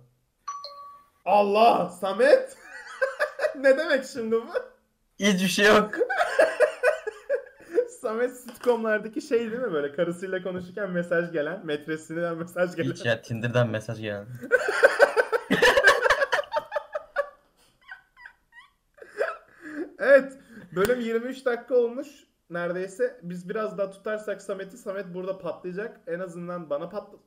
Allah! 1.25 1.89
Samet! 1.91 2.57
ne 3.59 3.79
demek 3.79 4.05
şimdi 4.05 4.37
bu? 4.37 4.53
Hiçbir 5.19 5.49
şey 5.49 5.67
yok. 5.67 5.95
Samet 8.01 8.37
sitcomlardaki 8.37 9.23
şey 9.23 9.39
değil 9.39 9.63
mi 9.63 9.73
böyle 9.73 9.93
karısıyla 9.97 10.43
konuşurken 10.43 10.91
mesaj 10.91 11.33
gelen, 11.33 11.67
metresinden 11.67 12.37
mesaj 12.37 12.77
gelen. 12.77 12.91
Hiç 12.91 13.05
ya 13.05 13.23
Tinder'dan 13.23 13.69
mesaj 13.69 14.01
geldi. 14.01 14.29
Evet, 19.99 20.33
bölüm 20.77 21.01
23 21.01 21.47
dakika 21.47 21.75
olmuş 21.75 22.09
neredeyse. 22.51 23.21
Biz 23.23 23.49
biraz 23.49 23.79
daha 23.79 23.91
tutarsak 23.91 24.43
Samet'i, 24.43 24.77
Samet 24.77 25.15
burada 25.15 25.39
patlayacak. 25.39 26.01
En 26.07 26.21
azından 26.21 26.71
bana 26.71 26.89
patla. 26.89 27.19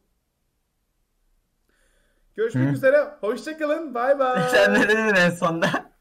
Görüşmek 2.36 2.69
Hı. 2.69 2.73
üzere. 2.73 3.07
Hoşçakalın. 3.21 3.93
Bay 3.93 4.19
bay. 4.19 4.41
Sen 4.51 4.73
ne 4.73 4.88
dedin 4.89 5.15
en 5.15 5.29
sonda? 5.29 5.96